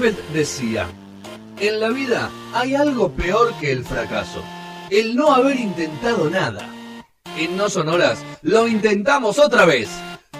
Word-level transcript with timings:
Decía, 0.00 0.86
en 1.58 1.78
la 1.78 1.90
vida 1.90 2.30
hay 2.54 2.74
algo 2.74 3.12
peor 3.12 3.52
que 3.60 3.70
el 3.70 3.84
fracaso, 3.84 4.42
el 4.88 5.14
no 5.14 5.30
haber 5.30 5.60
intentado 5.60 6.30
nada. 6.30 6.66
En 7.36 7.54
No 7.58 7.68
Sonoras 7.68 8.24
lo 8.40 8.66
intentamos 8.66 9.38
otra 9.38 9.66
vez. 9.66 9.90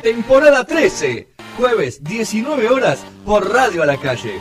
Temporada 0.03 0.65
13, 0.65 1.29
jueves 1.59 2.03
19 2.03 2.71
horas 2.71 3.01
por 3.27 3.53
Radio 3.53 3.83
a 3.83 3.87
la 3.87 3.99
Calle. 3.99 4.41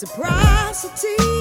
Reciprocity. 0.00 1.37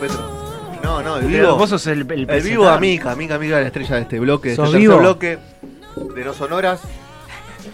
Petro. 0.00 0.38
No, 0.82 1.02
no, 1.02 1.16
el 1.18 1.26
vivo. 1.26 1.56
vos 1.56 1.70
sos 1.70 1.86
el- 1.88 2.10
el 2.10 2.30
el 2.30 2.42
vivo, 2.42 2.68
amiga, 2.68 3.10
amiga, 3.12 3.34
amiga 3.34 3.56
de 3.56 3.62
la 3.62 3.66
estrella 3.68 3.96
de 3.96 4.02
este 4.02 4.18
bloque. 4.20 4.50
De 4.50 4.56
¿Sos 4.56 4.66
este 4.66 4.78
tercer 4.78 4.88
vivo? 4.90 4.98
bloque 5.00 5.38
de 6.14 6.24
no 6.24 6.32
sonoras. 6.32 6.80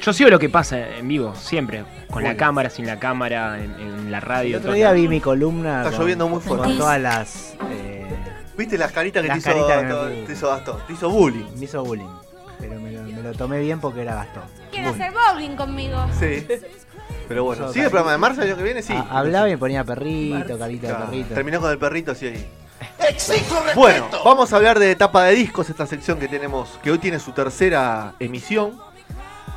Yo 0.02 0.12
sigo 0.12 0.30
lo 0.30 0.38
que 0.38 0.48
pasa 0.48 0.88
en 0.96 1.06
vivo, 1.06 1.34
siempre. 1.34 1.84
Con 2.10 2.22
la 2.24 2.36
cámara, 2.36 2.70
sin 2.70 2.86
la 2.86 2.98
cámara, 2.98 3.62
en, 3.62 3.72
en 3.78 4.10
la 4.10 4.20
radio. 4.20 4.50
El 4.50 4.56
otro 4.56 4.68
todo. 4.68 4.74
día 4.76 4.92
vi 4.92 5.08
mi 5.08 5.20
columna. 5.20 5.78
Está 5.78 5.90
con- 5.90 6.00
lloviendo 6.00 6.28
muy 6.28 6.40
fuerte. 6.40 6.66
Con 6.66 6.78
todas 6.78 7.00
las. 7.00 7.54
eh, 7.70 8.06
¿Viste 8.56 8.78
las 8.78 8.92
caritas 8.92 9.22
que 9.22 9.28
Las 9.28 9.42
te, 9.42 9.50
hizo, 9.50 9.66
caritas 9.66 10.26
te 10.26 10.32
hizo 10.32 10.48
Gastón? 10.48 10.76
Te 10.86 10.92
hizo 10.92 11.10
bullying. 11.10 11.44
me 11.56 11.64
hizo 11.64 11.84
bullying. 11.84 12.08
Pero 12.60 12.80
me 12.80 12.92
lo, 12.92 13.02
me 13.02 13.22
lo 13.22 13.32
tomé 13.32 13.60
bien 13.60 13.80
porque 13.80 14.02
era 14.02 14.14
Gastón. 14.14 14.44
Quiere 14.70 14.88
hacer 14.88 15.12
bowling 15.12 15.56
conmigo. 15.56 16.06
Sí. 16.18 16.46
Pero 17.28 17.44
bueno, 17.44 17.72
¿sigue 17.72 17.86
el 17.86 17.90
programa 17.90 18.12
de 18.12 18.18
marzo 18.18 18.42
el 18.42 18.48
año 18.48 18.56
que 18.56 18.62
viene? 18.62 18.82
Sí. 18.82 18.92
A- 18.92 19.18
hablaba 19.18 19.48
y 19.48 19.52
me 19.52 19.58
ponía 19.58 19.82
perrito, 19.84 20.58
carita 20.58 20.86
de 20.88 20.92
Claro, 20.94 21.06
perrito. 21.10 21.34
Terminó 21.34 21.60
con 21.60 21.70
el 21.70 21.78
perrito 21.78 22.12
así 22.12 22.26
ahí. 22.26 22.46
Bueno, 23.74 24.08
vamos 24.24 24.52
a 24.52 24.56
hablar 24.56 24.78
de 24.78 24.90
etapa 24.90 25.24
de 25.24 25.34
discos, 25.34 25.70
esta 25.70 25.86
sección 25.86 26.18
que 26.18 26.28
tenemos, 26.28 26.68
que 26.82 26.90
hoy 26.90 26.98
tiene 26.98 27.18
su 27.18 27.32
tercera 27.32 28.14
emisión 28.20 28.78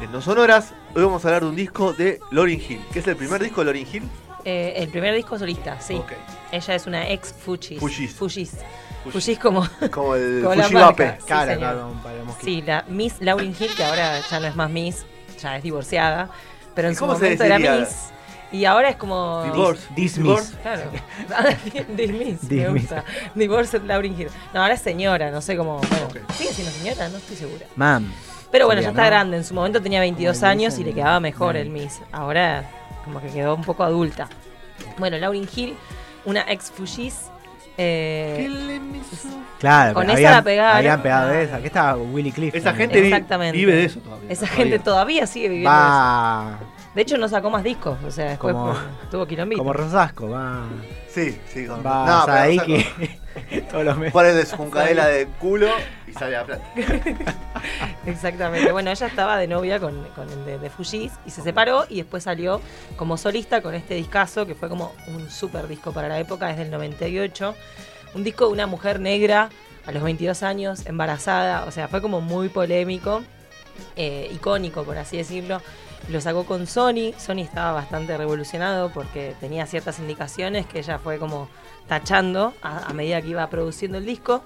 en 0.02 0.12
No 0.12 0.22
Sonoras. 0.22 0.74
Hoy 0.96 1.04
vamos 1.04 1.24
a 1.26 1.28
hablar 1.30 1.44
de 1.44 1.50
un 1.50 1.56
disco 1.56 1.94
de 1.94 2.20
Lauryn 2.32 2.62
Hill, 2.62 2.82
que 2.92 3.00
es 3.00 3.08
el 3.08 3.16
primer 3.16 3.42
disco 3.44 3.62
de 3.62 3.66
Lauryn 3.66 3.88
Hill. 3.92 4.04
Eh, 4.46 4.74
el 4.78 4.90
primer 4.90 5.14
disco 5.14 5.38
solista, 5.38 5.80
sí. 5.82 5.96
Ok. 5.96 6.14
Ella 6.52 6.76
es 6.76 6.88
una 6.88 7.10
ex 7.10 7.34
Fuchis. 7.34 7.80
Fugees. 7.80 8.14
Fugees. 8.16 8.52
Fugees 9.12 9.40
como, 9.40 9.68
Como 9.92 10.16
el 10.16 10.42
la 10.44 10.50
Fujibape. 10.64 11.06
marca. 11.06 11.18
Sí, 11.20 11.28
Cara, 11.28 11.54
señor. 11.54 11.94
para 12.04 12.16
el 12.18 12.24
mosquito. 12.24 12.46
Sí, 12.46 12.62
la 12.66 12.86
Miss 12.88 13.16
Lauryn 13.20 13.56
Hill, 13.60 13.76
que 13.76 13.84
ahora 13.84 14.20
ya 14.22 14.40
no 14.40 14.48
es 14.48 14.56
más 14.56 14.70
Miss, 14.70 15.06
ya 15.42 15.58
es 15.58 15.64
divorciada, 15.64 16.30
pero 16.78 16.90
en 16.90 16.94
¿Y 16.94 16.96
su 16.96 17.08
momento 17.08 17.44
era? 17.44 17.58
Miss. 17.58 18.10
Y 18.52 18.66
ahora 18.66 18.90
es 18.90 18.98
como. 18.98 19.44
Divorce. 19.46 19.88
Dismiss. 19.96 20.54
Claro. 20.62 20.84
Dismiss, 21.96 22.44
me 22.44 22.56
Dismiss. 22.56 22.82
gusta. 22.82 23.04
Divorced 23.34 23.82
Lauryn 23.82 24.14
Hill. 24.18 24.28
No, 24.54 24.62
ahora 24.62 24.76
es 24.76 24.82
señora, 24.82 25.32
no 25.32 25.42
sé 25.42 25.58
cómo. 25.58 25.78
Bueno, 25.80 26.08
sigue 26.38 26.54
siendo 26.54 26.72
señora, 26.72 27.10
no 27.10 27.18
estoy 27.18 27.36
segura. 27.36 27.66
Mam. 27.76 28.14
Pero 28.52 28.68
bueno, 28.68 28.80
ya 28.80 28.90
está 28.90 29.02
¿no? 29.02 29.08
grande. 29.08 29.38
En 29.38 29.44
su 29.44 29.56
momento 29.56 29.82
tenía 29.82 30.00
22 30.02 30.38
Como 30.38 30.46
le 30.46 30.52
años 30.52 30.78
y 30.78 30.84
le 30.84 30.94
quedaba 30.94 31.20
mejor 31.20 31.58
el 31.58 31.72
Miss. 31.72 32.00
Ahora, 32.12 32.70
como 33.04 33.20
que 33.22 33.30
quedó 33.30 33.56
un 33.56 33.64
poco 33.64 33.84
adulta. 33.84 34.30
Bueno, 35.00 35.18
Lauryn 35.18 35.50
Hill, 35.54 35.76
una 36.26 36.46
ex 36.48 36.70
Fugees. 36.70 37.32
Eh, 37.78 38.50
Claro, 39.60 39.96
Con 39.96 40.04
esa 40.06 40.14
habían, 40.14 40.32
la 40.34 40.42
pegaron. 40.44 40.78
Habían 40.78 41.02
pegado 41.02 41.30
de 41.30 41.44
esa. 41.44 41.56
Aquí 41.56 41.66
estaba 41.68 41.96
Willy 41.98 42.32
Cliff. 42.32 42.54
Esa 42.54 42.70
también. 42.70 42.92
gente 42.92 43.08
Exactamente. 43.08 43.58
vive 43.58 43.74
de 43.74 43.86
eso 43.86 44.00
todavía. 44.02 44.30
esa 44.32 44.48
gente 44.48 44.78
todavía 44.80 45.26
sigue 45.26 45.50
viviendo 45.50 45.72
de 45.72 45.76
Va. 45.78 46.58
eso. 46.60 46.72
De 46.94 47.02
hecho, 47.02 47.18
no 47.18 47.28
sacó 47.28 47.50
más 47.50 47.64
discos. 47.64 47.98
O 48.06 48.12
sea, 48.12 48.26
después 48.30 48.54
Como- 48.54 48.76
tuvo 49.10 49.26
quilombito. 49.26 49.60
Como 49.60 49.74
Rosasco, 49.74 50.30
va. 50.30 50.64
Sí, 51.10 51.40
sí. 51.52 51.66
con- 51.66 51.84
Va 51.86 52.06
No, 52.28 52.32
ahí 52.34 52.60
o 52.60 52.66
sea, 52.66 52.66
que. 52.66 53.62
Todos 53.72 53.86
los 53.86 53.98
meses. 53.98 54.14
Ponen 54.14 54.46
su 54.46 54.70
cadela 54.70 55.08
de 55.08 55.26
culo 55.40 55.70
Exactamente. 58.06 58.72
Bueno, 58.72 58.92
ella 58.92 59.08
estaba 59.08 59.38
de 59.38 59.48
novia 59.48 59.80
con, 59.80 60.04
con 60.16 60.30
el 60.30 60.46
de, 60.46 60.60
de 60.60 60.70
Fujis 60.70 61.14
y 61.26 61.32
se 61.32 61.42
separó 61.42 61.86
y 61.90 61.98
después 61.98 62.24
salió 62.24 62.62
como 62.96 63.18
solista 63.18 63.62
con 63.62 63.76
este 63.76 63.96
discazo 63.96 64.46
que 64.46 64.56
fue 64.56 64.70
como 64.70 64.94
un 65.08 65.30
super 65.30 65.68
disco 65.68 65.92
para 65.92 66.08
la 66.08 66.20
época, 66.20 66.50
es 66.52 66.58
del 66.58 66.72
98. 66.72 67.56
Un 68.14 68.24
disco 68.24 68.48
de 68.48 68.54
una 68.54 68.68
mujer 68.68 69.00
negra 69.00 69.50
a 69.86 69.92
los 69.92 70.04
22 70.04 70.44
años, 70.44 70.86
embarazada, 70.86 71.66
o 71.66 71.72
sea, 71.72 71.88
fue 71.88 72.02
como 72.02 72.20
muy 72.20 72.50
polémico, 72.50 73.24
eh, 73.96 74.30
icónico 74.34 74.84
por 74.84 74.98
así 74.98 75.18
decirlo. 75.18 75.62
Lo 76.10 76.22
sacó 76.22 76.46
con 76.46 76.68
Sony, 76.68 77.12
Sony 77.18 77.40
estaba 77.40 77.74
bastante 77.74 78.16
revolucionado 78.16 78.92
porque 78.94 79.36
tenía 79.42 79.66
ciertas 79.66 80.00
indicaciones 80.00 80.66
que 80.66 80.80
ella 80.80 81.00
fue 81.00 81.20
como 81.20 81.50
tachando 81.88 82.54
a, 82.62 82.94
medida 82.94 83.22
que 83.22 83.30
iba 83.30 83.46
produciendo 83.50 83.98
el 83.98 84.06
disco. 84.06 84.42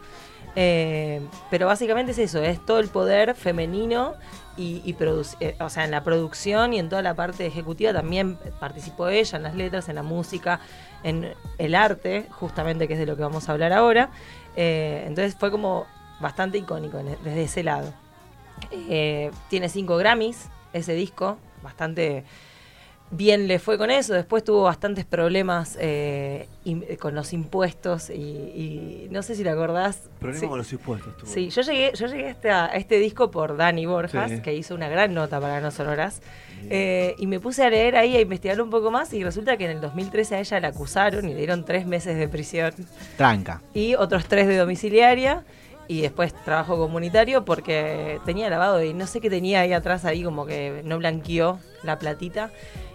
Eh, 0.55 1.21
pero 1.49 1.67
básicamente 1.67 2.11
es 2.13 2.17
eso, 2.17 2.41
es 2.41 2.63
todo 2.65 2.79
el 2.79 2.89
poder 2.89 3.35
femenino 3.35 4.15
y, 4.57 4.95
eh, 5.39 5.55
o 5.59 5.69
sea, 5.69 5.85
en 5.85 5.91
la 5.91 6.03
producción 6.03 6.73
y 6.73 6.79
en 6.79 6.89
toda 6.89 7.01
la 7.01 7.13
parte 7.13 7.45
ejecutiva 7.45 7.93
también 7.93 8.37
participó 8.59 9.07
ella, 9.07 9.37
en 9.37 9.43
las 9.43 9.55
letras, 9.55 9.87
en 9.87 9.95
la 9.95 10.03
música, 10.03 10.59
en 11.03 11.33
el 11.57 11.75
arte, 11.75 12.25
justamente 12.31 12.87
que 12.87 12.93
es 12.93 12.99
de 12.99 13.05
lo 13.05 13.15
que 13.15 13.21
vamos 13.21 13.47
a 13.47 13.51
hablar 13.53 13.71
ahora. 13.71 14.09
Eh, 14.55 15.03
entonces 15.07 15.35
fue 15.39 15.51
como 15.51 15.85
bastante 16.19 16.57
icónico 16.57 16.97
en- 16.97 17.17
desde 17.23 17.43
ese 17.43 17.63
lado. 17.63 17.93
Tiene 19.49 19.69
cinco 19.69 19.95
Grammys 19.97 20.49
ese 20.73 20.93
disco, 20.93 21.37
bastante 21.63 22.23
bien 23.13 23.47
le 23.49 23.59
fue 23.59 23.77
con 23.77 23.91
eso. 23.91 24.13
Después 24.13 24.41
tuvo 24.43 24.63
bastantes 24.63 25.03
problemas 25.03 25.77
eh, 25.81 26.47
im- 26.65 26.97
con 26.97 27.13
los 27.13 27.33
impuestos 27.33 28.09
y, 28.09 28.13
y 28.13 29.07
no 29.11 29.21
sé 29.21 29.35
si 29.35 29.43
te 29.43 29.49
acordás. 29.49 30.09
Problema 30.19 30.39
Sí. 30.39 30.47
con 30.47 30.57
los 30.57 30.71
impuestos. 30.71 31.17
tuvo. 31.17 31.29
Sí, 31.29 31.49
yo 31.49 31.61
llegué, 31.61 31.91
yo 31.93 32.07
llegué 32.07 32.27
a, 32.27 32.29
este, 32.29 32.49
a 32.51 32.65
este 32.67 32.99
disco 32.99 33.29
por 33.29 33.57
Dani 33.57 33.85
Borjas, 33.85 34.31
Sí. 34.31 34.41
que 34.41 34.53
hizo 34.53 34.75
una 34.75 34.87
gran 34.87 35.13
nota 35.13 35.41
para 35.41 35.59
No 35.59 35.71
Sonoras, 35.71 36.21
eh, 36.69 37.15
y 37.17 37.27
me 37.27 37.41
puse 37.41 37.65
a 37.65 37.69
leer 37.69 37.97
ahí, 37.97 38.15
a 38.15 38.21
investigar 38.21 38.61
un 38.61 38.69
poco 38.69 38.91
más, 38.91 39.11
y 39.13 39.23
resulta 39.25 39.57
que 39.57 39.65
en 39.65 39.71
el 39.71 39.81
2013 39.81 40.35
a 40.35 40.39
ella 40.39 40.59
la 40.61 40.67
acusaron 40.69 41.27
y 41.27 41.33
le 41.33 41.35
dieron 41.39 41.65
tres 41.65 41.85
meses 41.85 42.15
de 42.17 42.29
prisión 42.29 42.71
Tranca. 43.17 43.61
y 43.73 43.95
otros 43.95 44.25
tres 44.25 44.47
de 44.47 44.55
domiciliaria, 44.55 45.43
y 45.91 45.99
después 45.99 46.33
trabajo 46.45 46.77
comunitario 46.77 47.43
porque 47.43 48.21
tenía 48.23 48.49
lavado 48.49 48.81
y 48.81 48.93
no 48.93 49.07
sé 49.07 49.19
qué 49.19 49.29
tenía 49.29 49.59
ahí 49.59 49.73
atrás, 49.73 50.05
ahí 50.05 50.23
como 50.23 50.45
que 50.45 50.83
no 50.85 50.97
blanqueó 50.97 51.59
la 51.83 51.99
platita. 51.99 52.49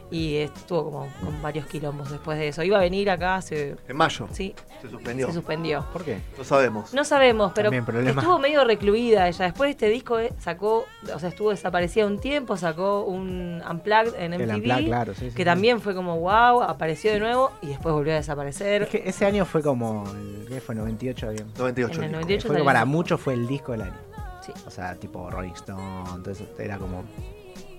Y 0.09 0.37
estuvo 0.37 0.85
como 0.85 1.09
con 1.21 1.43
varios 1.43 1.67
quilombos 1.67 2.11
después 2.13 2.39
de 2.39 2.49
eso. 2.49 2.63
Iba 2.63 2.79
a 2.79 2.81
venir 2.81 3.11
acá 3.11 3.37
hace... 3.37 3.75
En 3.89 3.97
mayo. 3.97 4.29
Sí, 4.31 4.55
Se 4.81 4.89
suspendió. 4.89 5.27
se 5.27 5.33
suspendió. 5.33 5.85
¿Por 5.93 6.05
qué? 6.05 6.21
No 6.39 6.45
sabemos. 6.45 6.95
No 6.95 7.05
sabemos, 7.05 7.51
pero 7.55 7.73
estuvo 7.73 8.39
medio 8.39 8.65
recluida 8.65 9.27
ella. 9.27 9.47
Después 9.47 9.67
de 9.67 9.71
este 9.73 9.89
disco 9.89 10.21
eh, 10.21 10.33
sacó, 10.39 10.85
o 11.13 11.19
sea, 11.19 11.29
estuvo 11.29 11.51
desaparecida 11.51 12.07
un 12.07 12.21
tiempo, 12.21 12.57
sacó 12.57 13.03
un 13.03 13.61
Unplugged 13.69 14.15
en 14.17 14.33
El 14.35 14.43
MTV, 14.43 14.55
Unplugged, 14.57 14.87
claro, 14.87 15.15
sí, 15.15 15.21
sí, 15.21 15.27
que 15.35 15.43
sí. 15.43 15.45
también 15.45 15.81
fue 15.81 15.95
como 15.95 16.21
wow, 16.21 16.63
apareció 16.63 17.11
de 17.13 17.19
nuevo 17.19 17.51
y 17.63 17.67
después 17.69 17.93
volvió 17.93 18.13
a 18.13 18.17
desaparecer. 18.17 18.83
Es 18.85 18.89
que 18.91 19.03
ese 19.07 19.27
año 19.27 19.45
fue 19.45 19.61
como. 19.63 20.05
el- 20.13 20.47
¿Qué 20.49 20.61
fue? 20.61 20.77
98 20.77 21.31
bien. 21.31 21.47
98. 21.59 21.95
En 21.99 22.05
el 22.05 22.09
dijo. 22.11 22.21
98 22.21 22.49
Fue 22.49 22.65
para 22.65 22.81
el- 22.83 22.87
muchos 22.87 23.21
fue 23.21 23.35
el 23.35 23.49
disco 23.49 23.73
del 23.73 23.83
año. 23.83 23.97
Sí. 24.41 24.53
O 24.65 24.71
sea, 24.71 24.95
tipo 24.95 25.29
Rolling 25.29 25.51
Stone. 25.55 26.11
Entonces 26.15 26.47
era 26.61 26.79
como. 26.79 27.03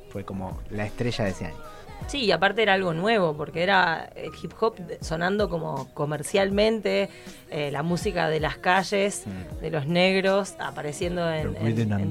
Fue 0.09 0.25
como 0.25 0.59
la 0.71 0.85
estrella 0.85 1.24
de 1.25 1.31
ese 1.31 1.45
año. 1.45 1.56
Sí, 2.07 2.23
y 2.25 2.31
aparte 2.31 2.61
era 2.61 2.73
algo 2.73 2.94
nuevo, 2.94 3.35
porque 3.35 3.63
era 3.63 4.09
el 4.15 4.31
hip 4.41 4.53
hop 4.61 4.75
sonando 5.01 5.49
como 5.49 5.89
comercialmente, 5.94 7.09
eh, 7.49 7.69
la 7.71 7.83
música 7.83 8.29
de 8.29 8.39
las 8.39 8.57
calles, 8.57 9.25
de 9.61 9.69
los 9.71 9.88
negros, 9.88 10.55
apareciendo 10.59 11.29
en, 11.29 11.55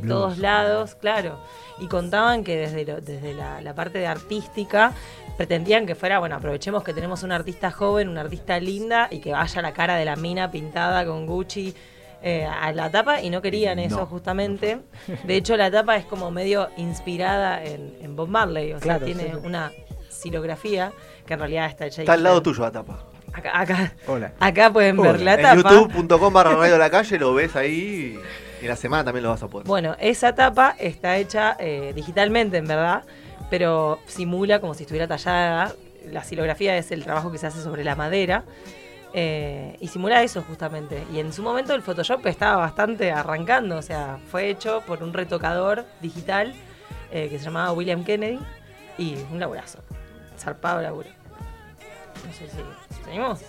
todos 0.08 0.38
lados, 0.38 0.94
claro. 0.96 1.38
Y 1.78 1.86
contaban 1.86 2.44
que 2.44 2.56
desde, 2.58 2.84
lo- 2.84 3.00
desde 3.00 3.32
la, 3.32 3.60
la 3.62 3.74
parte 3.74 3.98
de 3.98 4.06
artística 4.06 4.92
pretendían 5.38 5.86
que 5.86 5.94
fuera, 5.94 6.18
bueno, 6.18 6.36
aprovechemos 6.36 6.82
que 6.82 6.92
tenemos 6.92 7.22
una 7.22 7.36
artista 7.36 7.70
joven, 7.70 8.08
una 8.08 8.22
artista 8.22 8.58
linda, 8.60 9.08
y 9.10 9.20
que 9.20 9.32
vaya 9.32 9.62
la 9.62 9.72
cara 9.72 9.96
de 9.96 10.04
la 10.04 10.16
mina 10.16 10.50
pintada 10.50 11.06
con 11.06 11.26
Gucci. 11.26 11.74
Eh, 12.22 12.44
a 12.46 12.72
la 12.72 12.90
tapa 12.90 13.20
y 13.20 13.30
no 13.30 13.40
querían 13.42 13.78
eso 13.78 13.98
No, 13.98 14.06
justamente. 14.06 14.78
De 15.24 15.36
hecho, 15.36 15.56
la 15.56 15.70
tapa 15.70 15.96
es 15.96 16.04
como 16.06 16.30
medio 16.30 16.68
inspirada 16.76 17.62
en, 17.64 17.96
en 18.00 18.16
Bob 18.16 18.28
Marley, 18.28 18.72
o 18.72 18.78
Claro, 18.80 19.00
sea, 19.00 19.06
tiene 19.14 19.32
sí, 19.34 19.38
sí. 19.40 19.46
una 19.46 19.72
silografía 20.08 20.92
que 21.26 21.34
en 21.34 21.40
realidad 21.40 21.66
está 21.66 21.86
hecha 21.86 22.02
Está 22.02 22.14
al 22.14 22.22
lado 22.22 22.42
tuyo 22.42 22.62
la 22.62 22.72
tapa. 22.72 23.04
Acá, 23.32 23.50
acá, 23.60 23.92
Hola. 24.06 24.32
acá 24.40 24.72
pueden 24.72 24.96
ver 24.96 25.20
la 25.20 25.34
en 25.34 25.42
tapa. 25.42 25.70
youtube.com 25.72 26.32
barra 26.32 26.54
radio 26.56 26.72
de 26.72 26.78
la 26.78 26.88
calle 26.90 27.18
lo 27.18 27.34
ves 27.34 27.54
ahí 27.54 28.18
y 28.60 28.64
en 28.64 28.68
la 28.68 28.76
semana 28.76 29.04
también 29.04 29.24
lo 29.24 29.30
vas 29.30 29.42
a 29.42 29.48
poder. 29.48 29.66
Bueno, 29.66 29.94
esa 30.00 30.34
tapa 30.34 30.74
está 30.78 31.18
hecha 31.18 31.54
eh, 31.60 31.92
digitalmente, 31.94 32.56
en 32.56 32.66
verdad, 32.66 33.02
pero 33.50 33.98
simula 34.06 34.60
como 34.60 34.72
si 34.74 34.84
estuviera 34.84 35.06
tallada. 35.06 35.74
La 36.10 36.24
silografía 36.24 36.76
es 36.78 36.90
el 36.92 37.04
trabajo 37.04 37.30
que 37.30 37.36
se 37.38 37.46
hace 37.48 37.60
sobre 37.60 37.84
la 37.84 37.94
madera. 37.96 38.44
Eh, 39.18 39.76
y 39.80 39.88
simula 39.88 40.22
eso 40.22 40.42
justamente. 40.42 41.02
Y 41.12 41.18
en 41.20 41.32
su 41.32 41.42
momento 41.42 41.74
el 41.74 41.80
Photoshop 41.82 42.24
estaba 42.26 42.56
bastante 42.56 43.10
arrancando, 43.10 43.78
o 43.78 43.82
sea, 43.82 44.18
fue 44.30 44.50
hecho 44.50 44.82
por 44.86 45.02
un 45.02 45.14
retocador 45.14 45.86
digital 46.02 46.54
eh, 47.10 47.28
que 47.30 47.38
se 47.38 47.46
llamaba 47.46 47.72
William 47.72 48.04
Kennedy 48.04 48.38
y 48.98 49.16
un 49.32 49.40
laburazo. 49.40 49.78
Zarpado 50.38 50.82
laburo. 50.82 51.08
No 52.26 52.32
sé 52.32 52.46
si 52.48 53.04
seguimos. 53.04 53.40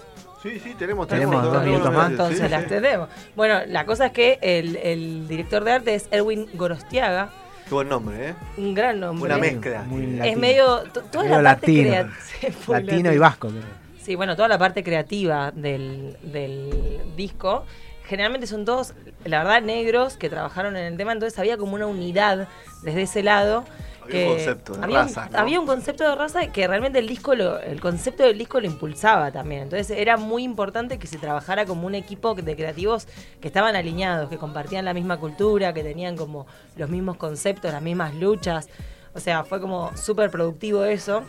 Sí, 0.42 0.60
sí, 0.60 0.74
tenemos, 0.78 1.08
Tenemos 1.08 1.44
dos 1.44 1.64
minutos 1.66 1.92
más. 1.92 2.06
sí, 2.08 2.12
Entonces 2.14 2.40
sí. 2.42 2.48
las 2.50 2.68
tenemos. 2.68 3.10
Bueno, 3.36 3.60
la 3.68 3.86
cosa 3.86 4.06
es 4.06 4.12
que 4.14 4.40
el, 4.42 4.76
el 4.78 5.28
director 5.28 5.64
de 5.66 5.72
arte 5.74 5.96
es 5.96 6.08
Erwin 6.12 6.48
Gorostiaga, 6.54 7.30
Qué 7.68 7.74
buen 7.74 7.90
nombre, 7.90 8.30
¿eh? 8.30 8.34
un 8.56 8.74
gran 8.74 8.98
nombre. 9.02 9.26
Una 9.34 9.42
mezcla. 9.42 9.82
Muy 9.84 10.04
Es 10.06 10.12
latino. 10.20 10.40
medio. 10.40 10.84
to- 10.94 11.02
Toda 11.02 11.24
Medio 11.26 11.42
la 11.42 11.50
parte 11.56 11.84
latino. 11.84 12.14
sí, 12.24 12.48
Latino 12.72 13.12
y 13.12 13.18
vasco. 13.18 13.50
creo. 13.50 13.87
Sí, 14.08 14.16
bueno, 14.16 14.38
toda 14.38 14.48
la 14.48 14.58
parte 14.58 14.86
creativa 14.86 15.52
del, 15.52 16.16
del 16.22 17.02
disco. 17.18 17.66
Generalmente 18.06 18.48
son 18.48 18.64
todos, 18.64 18.94
la 19.26 19.40
verdad, 19.40 19.62
negros 19.62 20.16
que 20.16 20.30
trabajaron 20.30 20.78
en 20.78 20.86
el 20.86 20.96
tema, 20.96 21.12
entonces 21.12 21.38
había 21.40 21.58
como 21.58 21.76
una 21.76 21.88
unidad 21.88 22.48
desde 22.84 23.02
ese 23.02 23.22
lado. 23.22 23.66
Había 24.02 24.08
que 24.22 24.26
un 24.30 24.34
concepto 24.36 24.74
de 24.78 24.84
había, 24.86 25.02
un- 25.02 25.08
raza, 25.08 25.30
¿no? 25.30 25.38
había 25.40 25.60
un 25.60 25.66
concepto 25.68 26.10
de 26.10 26.16
raza 26.16 26.48
que 26.54 26.68
realmente 26.70 27.00
el 27.00 27.08
disco 27.10 27.36
lo, 27.36 27.60
el 27.60 27.82
concepto 27.82 28.24
del 28.24 28.38
disco 28.38 28.62
lo 28.62 28.68
impulsaba 28.68 29.30
también. 29.34 29.64
Entonces 29.64 29.90
era 29.90 30.16
muy 30.16 30.44
importante 30.46 31.00
que 31.00 31.08
se 31.08 31.18
trabajara 31.18 31.66
como 31.66 31.86
un 31.86 31.94
equipo 31.94 32.34
de 32.34 32.56
creativos 32.56 33.10
que 33.42 33.50
estaban 33.50 33.76
alineados, 33.76 34.30
que 34.30 34.38
compartían 34.38 34.86
la 34.86 34.94
misma 34.94 35.18
cultura, 35.18 35.74
que 35.74 35.84
tenían 35.84 36.16
como 36.16 36.48
los 36.78 36.90
mismos 36.90 37.18
conceptos, 37.18 37.74
las 37.74 37.82
mismas 37.82 38.16
luchas. 38.16 38.70
O 39.14 39.20
sea, 39.20 39.44
fue 39.44 39.60
como 39.60 39.92
súper 39.98 40.32
productivo 40.32 40.86
eso. 40.86 41.24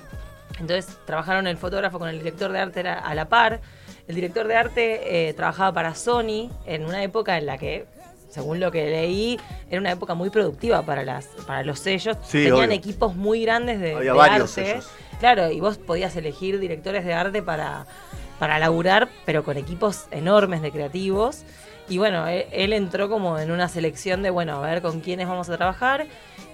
Entonces 0.60 0.96
trabajaron 1.06 1.46
el 1.46 1.56
fotógrafo 1.56 1.98
con 1.98 2.08
el 2.08 2.18
director 2.18 2.50
de 2.52 2.58
arte 2.58 2.80
a 2.88 3.14
la 3.14 3.28
par. 3.28 3.60
El 4.06 4.14
director 4.14 4.46
de 4.46 4.56
arte 4.56 5.28
eh, 5.28 5.34
trabajaba 5.34 5.72
para 5.72 5.94
Sony 5.94 6.50
en 6.66 6.84
una 6.84 7.02
época 7.02 7.36
en 7.38 7.46
la 7.46 7.58
que, 7.58 7.86
según 8.30 8.58
lo 8.58 8.70
que 8.70 8.86
leí, 8.86 9.38
era 9.70 9.80
una 9.80 9.92
época 9.92 10.14
muy 10.14 10.30
productiva 10.30 10.82
para 10.82 11.04
las 11.04 11.26
para 11.46 11.62
los 11.62 11.78
sellos. 11.80 12.16
Sí, 12.22 12.44
Tenían 12.44 12.54
obvio. 12.68 12.72
equipos 12.72 13.14
muy 13.14 13.42
grandes 13.44 13.80
de, 13.80 13.94
Había 13.94 14.12
de 14.12 14.18
varios 14.18 14.56
arte. 14.58 14.70
sellos. 14.70 14.90
Claro, 15.20 15.50
y 15.50 15.60
vos 15.60 15.78
podías 15.78 16.14
elegir 16.16 16.58
directores 16.58 17.04
de 17.04 17.12
arte 17.12 17.42
para, 17.42 17.86
para 18.38 18.58
laburar, 18.58 19.08
pero 19.26 19.42
con 19.44 19.56
equipos 19.56 20.06
enormes 20.10 20.62
de 20.62 20.70
creativos. 20.70 21.42
Y 21.88 21.98
bueno, 21.98 22.26
él, 22.26 22.46
él 22.52 22.72
entró 22.72 23.08
como 23.08 23.38
en 23.38 23.50
una 23.50 23.68
selección 23.68 24.22
de, 24.22 24.30
bueno, 24.30 24.62
a 24.62 24.66
ver 24.66 24.82
con 24.82 25.00
quiénes 25.00 25.26
vamos 25.26 25.48
a 25.48 25.56
trabajar. 25.56 26.06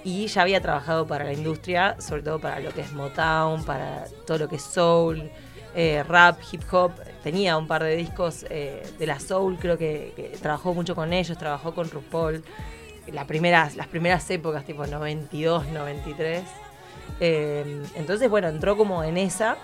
Y 0.04 0.26
ya 0.26 0.42
había 0.42 0.60
trabajado 0.60 1.06
para 1.06 1.24
la 1.24 1.32
industria, 1.32 1.96
sobre 1.98 2.22
todo 2.22 2.38
para 2.38 2.60
lo 2.60 2.70
que 2.72 2.82
es 2.82 2.92
Motown, 2.92 3.64
para 3.64 4.04
todo 4.26 4.36
lo 4.38 4.48
que 4.48 4.56
es 4.56 4.62
soul, 4.62 5.30
eh, 5.74 6.04
rap, 6.06 6.38
hip 6.52 6.62
hop. 6.70 6.92
Tenía 7.22 7.56
un 7.56 7.66
par 7.66 7.82
de 7.82 7.96
discos 7.96 8.46
eh, 8.50 8.82
de 8.98 9.06
la 9.06 9.18
soul, 9.18 9.56
creo 9.58 9.76
que, 9.76 10.36
trabajó 10.40 10.74
mucho 10.74 10.94
con 10.94 11.12
ellos, 11.12 11.36
trabajó 11.38 11.74
con 11.74 11.90
RuPaul. 11.90 12.44
Las 13.12 13.26
primeras 13.26 14.30
épocas, 14.30 14.64
tipo 14.64 14.86
92, 14.86 15.68
93. 15.68 16.42
Eh, 17.20 17.82
entonces, 17.96 18.30
bueno, 18.30 18.48
entró 18.48 18.76
como 18.76 19.02
en 19.04 19.16
esa. 19.16 19.56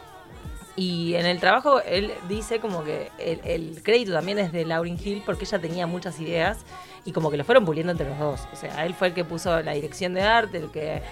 Y 0.76 1.14
en 1.14 1.26
el 1.26 1.40
trabajo 1.40 1.80
él 1.80 2.12
dice 2.28 2.60
como 2.60 2.84
que 2.84 3.10
el, 3.18 3.40
el 3.44 3.82
crédito 3.82 4.12
también 4.12 4.38
es 4.38 4.52
de 4.52 4.64
Lauryn 4.64 4.98
Hill 5.02 5.22
porque 5.26 5.44
ella 5.44 5.58
tenía 5.58 5.86
muchas 5.86 6.18
ideas 6.20 6.58
y 7.04 7.12
como 7.12 7.30
que 7.30 7.36
lo 7.36 7.44
fueron 7.44 7.64
puliendo 7.64 7.90
entre 7.92 8.08
los 8.08 8.18
dos. 8.18 8.40
O 8.52 8.56
sea, 8.56 8.86
él 8.86 8.94
fue 8.94 9.08
el 9.08 9.14
que 9.14 9.24
puso 9.24 9.60
la 9.62 9.72
dirección 9.72 10.14
de 10.14 10.22
arte, 10.22 10.58
el 10.58 10.70
que 10.70 11.02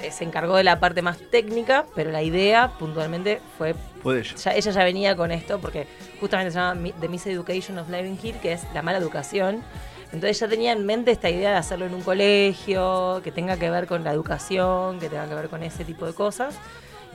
eh, 0.00 0.10
se 0.10 0.24
encargó 0.24 0.56
de 0.56 0.64
la 0.64 0.78
parte 0.80 1.02
más 1.02 1.18
técnica, 1.30 1.86
pero 1.94 2.10
la 2.10 2.22
idea 2.22 2.72
puntualmente 2.78 3.40
fue 3.58 3.74
Fue 4.02 4.20
ella. 4.20 4.34
ya- 4.36 4.54
ella 4.54 4.70
ya 4.70 4.84
venía 4.84 5.16
con 5.16 5.30
esto 5.32 5.58
porque 5.60 5.86
justamente 6.20 6.52
se 6.52 6.58
llama 6.58 6.80
The 7.00 7.08
Miseducation 7.08 7.78
of 7.78 7.88
Lauryn 7.88 8.18
Hill, 8.22 8.36
que 8.40 8.52
es 8.52 8.62
la 8.74 8.82
mala 8.82 8.98
educación. 8.98 9.62
Entonces 10.12 10.38
ya 10.40 10.48
tenía 10.48 10.72
en 10.72 10.84
mente 10.86 11.10
esta 11.12 11.30
idea 11.30 11.50
de 11.50 11.56
hacerlo 11.56 11.86
en 11.86 11.94
un 11.94 12.02
colegio, 12.02 13.20
que 13.22 13.30
tenga 13.32 13.56
que 13.56 13.70
ver 13.70 13.86
con 13.86 14.02
la 14.04 14.12
educación, 14.12 14.98
que 14.98 15.08
tenga 15.08 15.28
que 15.28 15.34
ver 15.34 15.48
con 15.48 15.62
ese 15.62 15.84
tipo 15.84 16.04
de 16.06 16.12
cosas. 16.14 16.54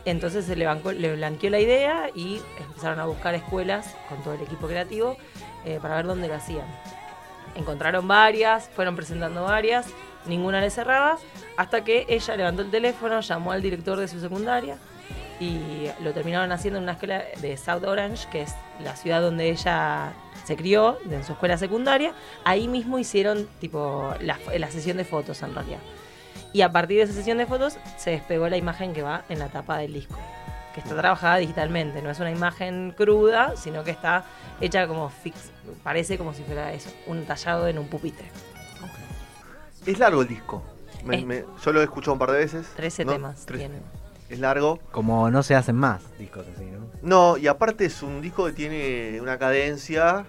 Entonces 0.05 0.45
se 0.45 0.55
le, 0.55 0.67
bancó- 0.67 0.93
le 0.93 1.15
blanqueó 1.15 1.49
la 1.49 1.59
idea 1.59 2.09
y 2.13 2.39
empezaron 2.59 2.99
a 2.99 3.05
buscar 3.05 3.33
escuelas 3.33 3.95
con 4.07 4.21
todo 4.23 4.35
el 4.35 4.41
equipo 4.41 4.67
creativo 4.67 5.17
eh, 5.65 5.79
para 5.81 5.95
ver 5.95 6.05
dónde 6.05 6.27
lo 6.27 6.35
hacían. 6.35 6.65
Encontraron 7.55 8.07
varias, 8.07 8.69
fueron 8.69 8.95
presentando 8.95 9.43
varias, 9.43 9.87
ninguna 10.25 10.61
le 10.61 10.69
cerraba, 10.69 11.17
hasta 11.57 11.83
que 11.83 12.05
ella 12.07 12.35
levantó 12.35 12.61
el 12.61 12.69
teléfono, 12.69 13.19
llamó 13.21 13.51
al 13.51 13.61
director 13.61 13.97
de 13.97 14.07
su 14.07 14.19
secundaria 14.19 14.77
y 15.39 15.87
lo 16.01 16.13
terminaron 16.13 16.51
haciendo 16.51 16.77
en 16.77 16.83
una 16.83 16.93
escuela 16.93 17.23
de 17.41 17.57
South 17.57 17.83
Orange, 17.83 18.27
que 18.31 18.41
es 18.43 18.53
la 18.83 18.95
ciudad 18.95 19.21
donde 19.21 19.49
ella 19.49 20.13
se 20.45 20.55
crió, 20.55 20.97
en 21.09 21.23
su 21.23 21.33
escuela 21.33 21.57
secundaria. 21.57 22.13
Ahí 22.43 22.67
mismo 22.67 22.99
hicieron 22.99 23.47
tipo 23.59 24.13
la, 24.21 24.37
la 24.57 24.69
sesión 24.69 24.97
de 24.97 25.03
fotos 25.05 25.41
en 25.41 25.53
realidad. 25.55 25.79
Y 26.53 26.61
a 26.61 26.71
partir 26.71 26.97
de 26.97 27.03
esa 27.03 27.13
sesión 27.13 27.37
de 27.37 27.45
fotos 27.45 27.77
se 27.97 28.11
despegó 28.11 28.47
la 28.49 28.57
imagen 28.57 28.93
que 28.93 29.01
va 29.01 29.23
en 29.29 29.39
la 29.39 29.49
tapa 29.49 29.77
del 29.77 29.93
disco, 29.93 30.17
que 30.73 30.79
está 30.81 30.95
trabajada 30.95 31.37
digitalmente, 31.37 32.01
no 32.01 32.09
es 32.09 32.19
una 32.19 32.31
imagen 32.31 32.93
cruda, 32.95 33.53
sino 33.57 33.83
que 33.83 33.91
está 33.91 34.23
hecha 34.61 34.87
como 34.87 35.09
fix, 35.09 35.51
parece 35.83 36.17
como 36.17 36.33
si 36.33 36.43
fuera 36.43 36.71
eso, 36.73 36.89
un 37.07 37.25
tallado 37.25 37.67
en 37.67 37.77
un 37.79 37.87
pupitre. 37.87 38.25
Es 39.85 39.99
largo 39.99 40.21
el 40.21 40.27
disco. 40.27 40.63
Me- 41.03 41.17
Es- 41.19 41.25
me- 41.25 41.45
yo 41.63 41.71
lo 41.73 41.81
he 41.81 41.83
escuchado 41.83 42.13
un 42.13 42.19
par 42.19 42.31
de 42.31 42.39
veces. 42.39 42.67
13 42.75 43.05
¿no? 43.05 43.11
temas 43.13 43.45
Tres- 43.45 43.59
tiene. 43.59 43.75
Es 44.29 44.39
largo. 44.39 44.79
Como 44.91 45.29
no 45.29 45.43
se 45.43 45.53
hacen 45.53 45.75
más 45.75 46.01
discos 46.17 46.45
así, 46.55 46.65
¿no? 46.65 46.85
No, 47.03 47.37
y 47.37 47.45
aparte 47.47 47.85
es 47.85 48.01
un 48.01 48.21
disco 48.21 48.45
que 48.47 48.53
tiene 48.53 49.19
una 49.21 49.37
cadencia 49.37 50.25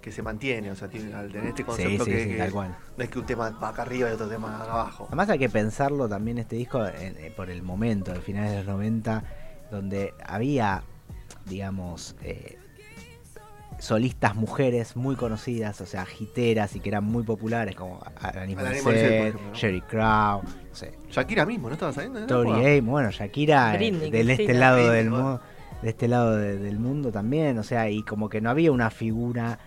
que 0.00 0.12
se 0.12 0.22
mantiene. 0.22 0.70
O 0.70 0.74
sea, 0.76 0.88
tiene, 0.88 1.12
al 1.14 1.30
tener 1.30 1.48
este 1.48 1.64
concepto 1.64 2.04
sí, 2.04 2.10
que, 2.10 2.22
sí, 2.24 2.28
que 2.30 2.36
tal 2.38 2.50
cual. 2.52 2.76
no 2.96 3.04
es 3.04 3.10
que 3.10 3.18
un 3.18 3.26
tema 3.26 3.50
va 3.50 3.68
acá 3.68 3.82
arriba 3.82 4.08
y 4.08 4.12
otro 4.12 4.28
tema 4.28 4.54
acá 4.62 4.72
abajo. 4.72 5.04
Además 5.08 5.28
hay 5.30 5.38
que 5.38 5.48
pensarlo 5.50 6.08
también 6.08 6.38
este 6.38 6.56
disco 6.56 6.84
en- 6.86 7.16
eh, 7.18 7.32
por 7.36 7.50
el 7.50 7.62
momento, 7.62 8.12
al 8.12 8.22
finales 8.22 8.50
de 8.52 8.56
los 8.58 8.66
90, 8.66 9.22
donde 9.70 10.14
había, 10.26 10.82
digamos, 11.46 12.16
eh, 12.22 12.56
solistas 13.78 14.34
mujeres 14.36 14.94
muy 14.94 15.16
conocidas, 15.16 15.80
o 15.80 15.86
sea, 15.86 16.04
giteras 16.04 16.76
y 16.76 16.80
que 16.80 16.90
eran 16.90 17.04
muy 17.04 17.22
populares, 17.22 17.74
como 17.74 18.00
Alanis 18.20 18.56
Morissette. 18.84 19.36
Sherry 19.54 19.80
Crow, 19.80 20.42
no 20.42 20.74
sé, 20.74 20.92
Shakira 21.10 21.46
mismo, 21.46 21.68
¿no 21.68 21.74
estaba 21.74 21.92
saliendo? 21.92 22.26
Tori? 22.26 22.50
Amos, 22.78 22.90
bueno, 22.90 23.10
Shakira 23.10 23.74
eh, 23.80 23.90
del 24.10 24.28
este 24.30 24.52
lado 24.52 24.90
del 24.90 25.08
mundo, 25.08 25.40
de 25.80 25.88
este 25.88 26.08
lado 26.08 26.36
de- 26.36 26.58
del 26.58 26.78
mundo 26.78 27.10
también, 27.10 27.56
o 27.56 27.62
sea, 27.62 27.88
y 27.88 28.02
como 28.02 28.28
que 28.28 28.42
no 28.42 28.50
había 28.50 28.70
una 28.70 28.90
figura 28.90 29.58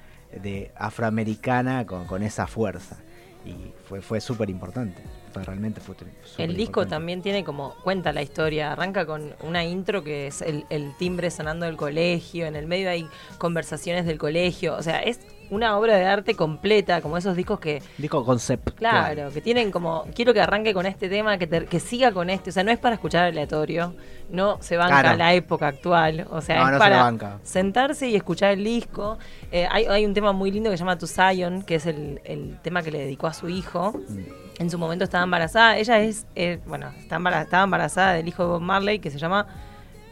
de 0.41 0.71
afroamericana 0.75 1.85
con, 1.85 2.05
con 2.05 2.23
esa 2.23 2.47
fuerza 2.47 2.97
y 3.45 3.73
fue 3.87 4.01
fue 4.01 4.21
súper 4.21 4.49
importante, 4.49 5.01
realmente 5.33 5.81
fue 5.81 5.95
súper 5.95 6.13
El 6.37 6.55
disco 6.55 6.81
importante. 6.81 6.89
también 6.89 7.21
tiene 7.21 7.43
como, 7.43 7.75
cuenta 7.83 8.13
la 8.13 8.21
historia, 8.21 8.71
arranca 8.71 9.05
con 9.05 9.35
una 9.41 9.63
intro 9.65 10.03
que 10.03 10.27
es 10.27 10.41
el, 10.41 10.65
el 10.69 10.95
timbre 10.97 11.29
sonando 11.29 11.65
del 11.65 11.75
colegio, 11.75 12.45
en 12.45 12.55
el 12.55 12.67
medio 12.67 12.89
hay 12.89 13.07
conversaciones 13.37 14.05
del 14.05 14.17
colegio, 14.17 14.75
o 14.75 14.81
sea, 14.81 14.99
es 14.99 15.19
una 15.53 15.77
obra 15.77 15.95
de 15.95 16.05
arte 16.05 16.35
completa, 16.35 17.01
como 17.01 17.17
esos 17.17 17.35
discos 17.35 17.59
que, 17.59 17.81
disco 17.97 18.23
conceptual. 18.25 18.75
claro, 18.77 19.31
que 19.31 19.41
tienen 19.41 19.71
como, 19.71 20.05
quiero 20.15 20.33
que 20.33 20.41
arranque 20.41 20.73
con 20.73 20.85
este 20.85 21.09
tema, 21.09 21.37
que, 21.37 21.47
te- 21.47 21.65
que 21.65 21.79
siga 21.79 22.11
con 22.11 22.29
este, 22.29 22.49
o 22.49 22.53
sea, 22.53 22.63
no 22.63 22.71
es 22.71 22.79
para 22.79 22.95
escuchar 22.95 23.25
aleatorio, 23.25 23.93
no 24.29 24.57
se 24.61 24.77
banca 24.77 25.01
Claro. 25.01 25.17
la 25.17 25.33
época 25.33 25.67
actual, 25.67 26.27
o 26.31 26.41
sea, 26.41 26.57
No, 26.57 26.65
es 26.65 26.67
no 26.71 26.73
se 26.75 26.79
para 26.79 26.95
la 26.97 27.03
banca. 27.03 27.39
sentarse 27.43 28.07
y 28.09 28.15
escuchar 28.15 28.51
el 28.51 28.63
disco. 28.63 29.17
Eh, 29.51 29.67
hay, 29.69 29.85
hay 29.85 30.05
un 30.05 30.13
tema 30.13 30.31
muy 30.31 30.49
lindo 30.51 30.69
que 30.69 30.77
se 30.77 30.81
llama 30.81 30.97
To 30.97 31.07
Zion, 31.07 31.61
que 31.63 31.75
es 31.75 31.85
el, 31.85 32.19
el 32.23 32.57
tema 32.61 32.81
que 32.81 32.91
le 32.91 32.99
dedicó 32.99 33.27
a 33.27 33.33
su 33.33 33.49
hijo. 33.49 33.91
Mm. 34.09 34.19
En 34.59 34.69
su 34.69 34.77
momento 34.77 35.03
estaba 35.03 35.23
embarazada. 35.23 35.77
Ella 35.77 35.99
es, 35.99 36.25
eh, 36.35 36.59
bueno, 36.65 36.87
está 36.99 37.15
embara- 37.17 37.41
estaba 37.41 37.63
embarazada 37.63 38.13
del 38.13 38.27
hijo 38.27 38.43
de 38.43 38.49
Bob 38.49 38.61
Marley, 38.61 38.99
que 38.99 39.09
se 39.11 39.17
llama 39.19 39.45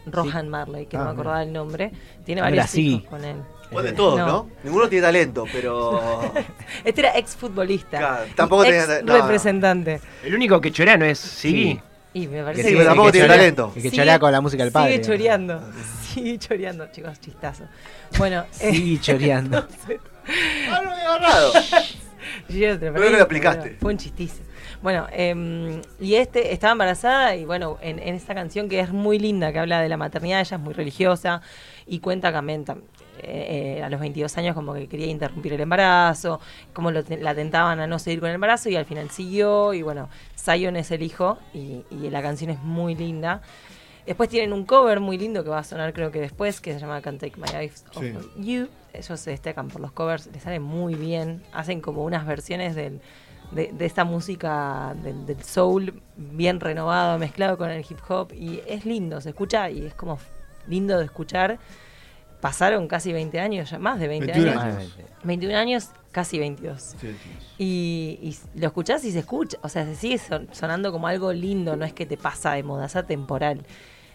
Rohan 0.06 0.48
Marley, 0.48 0.86
que 0.86 0.96
Ah, 0.96 1.00
no 1.00 1.04
me 1.06 1.10
mira. 1.12 1.20
acordaba 1.22 1.42
el 1.44 1.52
nombre. 1.52 1.92
Tiene 2.24 2.40
era 2.40 2.50
varios 2.50 2.74
hijos 2.76 3.08
con 3.08 3.24
él. 3.24 3.36
Bueno, 3.72 3.88
de 3.88 3.94
todos, 3.94 4.18
No. 4.18 4.26
¿no? 4.26 4.50
Ninguno 4.64 4.88
tiene 4.88 5.02
talento, 5.06 5.44
pero. 5.52 6.32
Este 6.84 7.00
era 7.00 7.16
ex 7.18 7.36
futbolista. 7.36 7.98
Claro, 7.98 8.24
tampoco 8.36 8.64
tenía- 8.64 8.82
ex 8.84 9.04
no, 9.04 9.12
no. 9.16 9.22
representante. 9.22 10.00
El 10.24 10.34
único 10.34 10.60
que 10.60 10.70
chorea 10.72 10.96
no 10.96 11.04
es 11.04 11.18
Siggy. 11.18 11.72
Sí. 11.74 11.80
Y 12.14 12.26
me 12.26 12.38
Que 12.38 12.42
parece 12.42 12.62
sí, 12.64 12.68
que, 12.68 12.74
pero 12.74 12.86
tampoco 12.88 13.06
que 13.06 13.12
tiene 13.12 13.26
chorea- 13.28 13.38
talento. 13.38 13.72
y 13.74 13.82
que 13.82 13.90
chorea 13.90 14.18
con 14.18 14.32
la 14.32 14.40
música 14.42 14.62
del 14.64 14.72
padre. 14.72 14.92
Sigue 14.92 15.04
choreando. 15.06 15.62
Sigue 16.12 16.38
choreando, 16.38 16.86
chicos, 16.92 17.18
chistazo. 17.20 17.64
Bueno, 18.18 18.44
eh, 18.60 18.72
Sigue 18.72 19.00
choreando. 19.00 19.66
¡Ah, 20.70 20.80
no 20.84 20.90
me 20.90 20.96
he 20.96 21.00
agarrado! 21.06 21.52
Yo 22.48 22.78
te 22.78 22.92
Creo 22.92 23.10
que 23.10 23.16
lo 23.16 23.22
aplicaste. 23.22 23.76
Fue 23.80 23.92
un 23.92 23.98
chistizo. 23.98 24.42
Bueno, 24.82 25.06
em, 25.12 25.80
y 26.00 26.14
este 26.16 26.52
estaba 26.52 26.72
embarazada 26.72 27.34
y 27.36 27.44
bueno, 27.44 27.78
en, 27.82 27.98
en 27.98 28.14
esta 28.14 28.34
canción 28.34 28.68
que 28.68 28.80
es 28.80 28.90
muy 28.90 29.18
linda, 29.18 29.52
que 29.52 29.58
habla 29.60 29.80
de 29.80 29.88
la 29.88 29.96
maternidad, 29.96 30.40
ella 30.40 30.56
es 30.56 30.62
muy 30.62 30.74
religiosa 30.74 31.40
y 31.86 32.00
cuenta 32.00 32.32
también 32.32 32.64
tam- 32.64 32.82
eh, 33.22 33.76
eh, 33.78 33.82
a 33.82 33.88
los 33.88 34.00
22 34.00 34.36
años 34.38 34.54
como 34.54 34.74
que 34.74 34.88
quería 34.88 35.06
interrumpir 35.06 35.52
el 35.52 35.60
embarazo, 35.60 36.40
como 36.72 36.90
lo 36.90 37.02
la 37.20 37.34
tentaban 37.34 37.78
a 37.80 37.86
no 37.86 37.98
seguir 37.98 38.20
con 38.20 38.28
el 38.28 38.34
embarazo 38.34 38.68
y 38.68 38.76
al 38.76 38.84
final 38.84 39.10
siguió 39.10 39.74
y 39.74 39.82
bueno, 39.82 40.08
Zion 40.36 40.76
es 40.76 40.90
el 40.90 41.02
hijo 41.02 41.38
y, 41.54 41.84
y 41.90 42.10
la 42.10 42.20
canción 42.22 42.50
es 42.50 42.60
muy 42.62 42.94
linda. 42.94 43.40
Después 44.06 44.28
tienen 44.28 44.52
un 44.52 44.64
cover 44.66 44.98
muy 44.98 45.16
lindo 45.16 45.44
que 45.44 45.50
va 45.50 45.60
a 45.60 45.64
sonar 45.64 45.92
creo 45.92 46.10
que 46.10 46.20
después, 46.20 46.60
que 46.60 46.72
se 46.74 46.80
llama 46.80 47.00
Can't 47.00 47.20
Take 47.20 47.40
My 47.40 47.48
Eyes 47.56 47.84
Off 47.94 48.02
Sí. 48.02 48.12
You. 48.36 48.68
Ellos 48.92 49.20
se 49.20 49.30
destacan 49.30 49.68
por 49.68 49.80
los 49.80 49.92
covers, 49.92 50.28
les 50.32 50.42
sale 50.42 50.58
muy 50.58 50.96
bien. 50.96 51.42
Hacen 51.52 51.80
como 51.80 52.02
unas 52.04 52.26
versiones 52.26 52.74
del, 52.74 53.00
de, 53.52 53.70
de 53.72 53.86
esta 53.86 54.04
música 54.04 54.94
del, 55.02 55.24
del 55.24 55.42
soul 55.44 56.02
bien 56.16 56.58
renovado, 56.58 57.16
mezclado 57.18 57.56
con 57.56 57.70
el 57.70 57.86
hip 57.88 57.98
hop. 58.08 58.32
Y 58.34 58.60
es 58.66 58.84
lindo, 58.84 59.20
se 59.20 59.28
escucha 59.30 59.70
y 59.70 59.86
es 59.86 59.94
como 59.94 60.18
lindo 60.66 60.98
de 60.98 61.04
escuchar. 61.04 61.58
Pasaron 62.42 62.88
casi 62.88 63.12
20 63.12 63.38
años, 63.40 63.70
ya 63.70 63.78
más 63.78 63.98
de 63.98 64.08
20 64.08 64.32
21 64.32 64.60
años. 64.60 64.76
años. 64.76 64.96
21 65.22 65.56
años, 65.56 65.88
casi 66.10 66.38
22. 66.38 66.96
Y, 67.56 68.18
y 68.20 68.36
lo 68.58 68.66
escuchás 68.66 69.04
y 69.04 69.12
se 69.12 69.20
escucha, 69.20 69.56
o 69.62 69.68
sea, 69.68 69.84
se 69.86 69.94
sigue 69.94 70.18
son- 70.18 70.48
sonando 70.52 70.90
como 70.92 71.06
algo 71.06 71.32
lindo, 71.32 71.76
no 71.76 71.84
es 71.84 71.92
que 71.94 72.04
te 72.04 72.16
pasa 72.16 72.52
de 72.54 72.64
moda, 72.64 72.86
es 72.86 72.96
atemporal. 72.96 73.64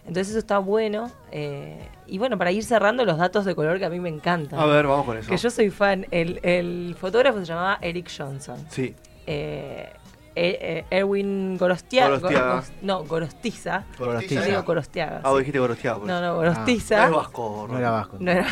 Entonces 0.06 0.28
eso 0.30 0.38
está 0.38 0.58
bueno. 0.58 1.10
eh, 1.32 1.88
y 2.06 2.18
bueno, 2.18 2.36
para 2.38 2.52
ir 2.52 2.62
cerrando 2.64 3.04
los 3.04 3.16
datos 3.18 3.44
de 3.46 3.54
color 3.54 3.78
que 3.78 3.86
a 3.86 3.90
mí 3.90 3.98
me 3.98 4.08
encantan. 4.10 4.58
A 4.60 4.66
ver, 4.66 4.86
vamos 4.86 5.04
con 5.06 5.16
eso. 5.18 5.28
Que 5.30 5.36
yo 5.36 5.50
soy 5.50 5.70
fan. 5.70 6.06
El, 6.10 6.38
el 6.42 6.94
fotógrafo 6.98 7.38
se 7.40 7.46
llamaba 7.46 7.78
Eric 7.82 8.10
Johnson. 8.16 8.56
Sí. 8.70 8.94
Eh, 9.26 9.90
eh, 10.34 10.84
eh, 10.90 10.98
Erwin 10.98 11.56
Gorostia, 11.58 12.06
Gorostiaga. 12.08 12.54
Gor- 12.56 12.64
no, 12.82 13.04
Gorostiza. 13.04 13.84
Gorostiza. 13.98 14.40
Yo 14.40 14.46
digo 14.46 14.62
Gorostiaga. 14.62 15.20
Ah, 15.24 15.28
vos 15.30 15.32
sí. 15.32 15.38
dijiste 15.40 15.58
Gorostiaga. 15.58 15.98
No, 16.00 16.06
no, 16.06 16.20
No 16.20 16.34
Gorostiza. 16.36 17.04
es 17.06 17.10
vasco. 17.12 17.66
No 17.70 17.78
era 17.78 17.90
vasco. 17.90 18.16
No 18.20 18.30
era- 18.30 18.46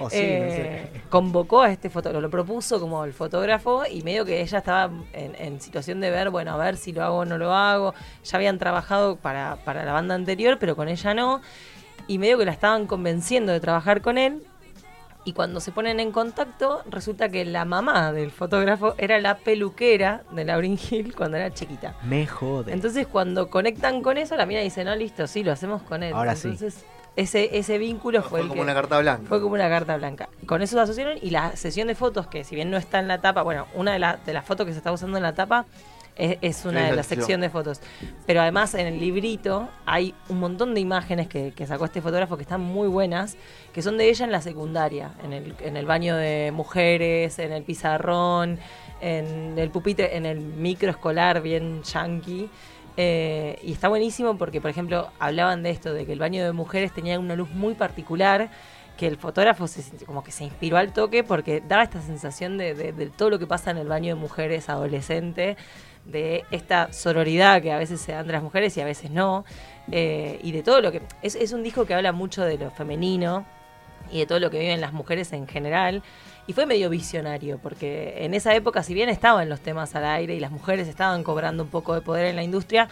O 0.00 0.10
sí, 0.10 0.16
eh, 0.20 0.82
no 0.90 0.94
sé. 1.00 1.02
convocó 1.10 1.62
a 1.62 1.70
este 1.70 1.90
fotógrafo, 1.90 2.20
lo 2.20 2.30
propuso 2.30 2.78
como 2.80 3.04
el 3.04 3.12
fotógrafo 3.12 3.82
y 3.90 4.02
medio 4.02 4.24
que 4.24 4.40
ella 4.40 4.58
estaba 4.58 4.92
en, 5.12 5.34
en 5.36 5.60
situación 5.60 6.00
de 6.00 6.10
ver, 6.10 6.30
bueno, 6.30 6.52
a 6.52 6.56
ver 6.56 6.76
si 6.76 6.92
lo 6.92 7.02
hago 7.02 7.16
o 7.18 7.24
no 7.24 7.38
lo 7.38 7.52
hago. 7.54 7.94
Ya 8.24 8.36
habían 8.36 8.58
trabajado 8.58 9.16
para, 9.16 9.56
para 9.64 9.84
la 9.84 9.92
banda 9.92 10.14
anterior, 10.14 10.58
pero 10.60 10.76
con 10.76 10.88
ella 10.88 11.14
no. 11.14 11.40
Y 12.06 12.18
medio 12.18 12.38
que 12.38 12.44
la 12.44 12.52
estaban 12.52 12.86
convenciendo 12.86 13.52
de 13.52 13.60
trabajar 13.60 14.00
con 14.02 14.18
él. 14.18 14.42
Y 15.28 15.34
cuando 15.34 15.60
se 15.60 15.72
ponen 15.72 16.00
en 16.00 16.10
contacto, 16.10 16.82
resulta 16.88 17.28
que 17.28 17.44
la 17.44 17.66
mamá 17.66 18.12
del 18.14 18.30
fotógrafo 18.30 18.94
era 18.96 19.20
la 19.20 19.36
peluquera 19.36 20.22
de 20.30 20.42
Lauryn 20.46 20.78
Hill 20.90 21.14
cuando 21.14 21.36
era 21.36 21.52
chiquita. 21.52 21.96
Me 22.02 22.26
jode. 22.26 22.72
Entonces 22.72 23.06
cuando 23.06 23.50
conectan 23.50 24.00
con 24.00 24.16
eso, 24.16 24.36
la 24.38 24.46
mina 24.46 24.60
dice, 24.60 24.84
no, 24.84 24.96
listo, 24.96 25.26
sí, 25.26 25.44
lo 25.44 25.52
hacemos 25.52 25.82
con 25.82 26.02
él. 26.02 26.14
Ahora 26.14 26.34
sí. 26.34 26.48
Entonces 26.48 26.82
ese, 27.14 27.58
ese 27.58 27.76
vínculo 27.76 28.22
fue, 28.22 28.30
Fue 28.30 28.40
el 28.40 28.48
como 28.48 28.54
que... 28.60 28.62
una 28.62 28.72
carta 28.72 28.98
blanca. 29.00 29.22
Fue 29.28 29.42
como 29.42 29.52
una 29.52 29.68
carta 29.68 29.98
blanca. 29.98 30.30
Con 30.46 30.62
eso 30.62 30.76
se 30.76 30.82
asociaron 30.82 31.18
y 31.20 31.28
la 31.28 31.54
sesión 31.56 31.88
de 31.88 31.94
fotos, 31.94 32.26
que 32.26 32.42
si 32.42 32.54
bien 32.54 32.70
no 32.70 32.78
está 32.78 32.98
en 32.98 33.06
la 33.08 33.20
tapa, 33.20 33.42
bueno, 33.42 33.66
una 33.74 33.92
de, 33.92 33.98
la- 33.98 34.16
de 34.24 34.32
las 34.32 34.46
fotos 34.46 34.64
que 34.66 34.72
se 34.72 34.78
está 34.78 34.92
usando 34.92 35.18
en 35.18 35.24
la 35.24 35.34
tapa 35.34 35.66
es, 36.18 36.38
es 36.42 36.64
una 36.64 36.80
Es 36.80 36.84
de 36.86 36.90
la 36.90 36.96
la 36.96 37.02
sección. 37.02 37.20
sección 37.20 37.40
de 37.40 37.50
fotos. 37.50 37.80
Pero 38.26 38.40
además 38.42 38.74
en 38.74 38.86
el 38.86 38.98
librito 39.00 39.68
hay 39.86 40.14
un 40.28 40.40
montón 40.40 40.74
de 40.74 40.80
imágenes 40.80 41.28
que, 41.28 41.52
que 41.52 41.66
sacó 41.66 41.84
este 41.86 42.02
fotógrafo 42.02 42.36
que 42.36 42.42
están 42.42 42.60
muy 42.60 42.88
buenas, 42.88 43.36
que 43.72 43.80
son 43.82 43.96
de 43.96 44.08
ella 44.10 44.24
en 44.24 44.32
la 44.32 44.40
secundaria, 44.42 45.12
en 45.24 45.32
el, 45.32 45.54
en 45.60 45.76
el 45.76 45.86
baño 45.86 46.16
de 46.16 46.50
mujeres, 46.52 47.38
en 47.38 47.52
el 47.52 47.62
pizarrón, 47.62 48.58
en 49.00 49.58
el 49.58 49.70
pupitre, 49.70 50.16
en 50.16 50.26
el 50.26 50.40
micro 50.40 50.90
escolar 50.90 51.40
bien 51.40 51.82
yankee. 51.84 52.50
Eh, 53.00 53.60
y 53.62 53.72
está 53.72 53.86
buenísimo 53.86 54.36
porque, 54.36 54.60
por 54.60 54.70
ejemplo, 54.70 55.08
hablaban 55.20 55.62
de 55.62 55.70
esto, 55.70 55.92
de 55.92 56.04
que 56.04 56.12
el 56.12 56.18
baño 56.18 56.44
de 56.44 56.50
mujeres 56.50 56.92
tenía 56.92 57.18
una 57.20 57.36
luz 57.36 57.48
muy 57.50 57.74
particular, 57.74 58.50
que 58.96 59.06
el 59.06 59.16
fotógrafo 59.16 59.68
se, 59.68 60.04
como 60.04 60.24
que 60.24 60.32
se 60.32 60.42
inspiró 60.42 60.76
al 60.78 60.92
toque 60.92 61.22
porque 61.22 61.60
daba 61.60 61.84
esta 61.84 62.02
sensación 62.02 62.58
de, 62.58 62.74
de- 62.74 62.92
de 62.92 63.06
todo 63.06 63.30
lo 63.30 63.38
que 63.38 63.46
pasa 63.46 63.70
en 63.70 63.76
el 63.78 63.86
baño 63.86 64.16
de 64.16 64.20
mujeres 64.20 64.68
adolescente, 64.68 65.56
de 66.10 66.44
esta 66.50 66.92
sororidad 66.92 67.62
que 67.62 67.72
a 67.72 67.78
veces 67.78 68.00
se 68.00 68.12
da 68.12 68.20
entre 68.20 68.32
las 68.32 68.42
mujeres 68.42 68.76
y 68.76 68.80
a 68.80 68.84
veces 68.84 69.10
no, 69.10 69.44
eh, 69.90 70.38
y 70.42 70.52
de 70.52 70.62
todo 70.62 70.80
lo 70.80 70.92
que... 70.92 71.02
Es, 71.22 71.34
es 71.34 71.52
un 71.52 71.62
disco 71.62 71.86
que 71.86 71.94
habla 71.94 72.12
mucho 72.12 72.44
de 72.44 72.58
lo 72.58 72.70
femenino 72.70 73.46
y 74.10 74.20
de 74.20 74.26
todo 74.26 74.40
lo 74.40 74.50
que 74.50 74.58
viven 74.58 74.80
las 74.80 74.92
mujeres 74.92 75.32
en 75.32 75.46
general. 75.46 76.02
Y 76.46 76.54
fue 76.54 76.64
medio 76.64 76.88
visionario, 76.88 77.58
porque 77.58 78.24
en 78.24 78.32
esa 78.32 78.54
época, 78.54 78.82
si 78.82 78.94
bien 78.94 79.10
estaban 79.10 79.50
los 79.50 79.60
temas 79.60 79.94
al 79.94 80.06
aire 80.06 80.34
y 80.34 80.40
las 80.40 80.50
mujeres 80.50 80.88
estaban 80.88 81.22
cobrando 81.22 81.62
un 81.62 81.68
poco 81.68 81.94
de 81.94 82.00
poder 82.00 82.26
en 82.26 82.36
la 82.36 82.42
industria, 82.42 82.88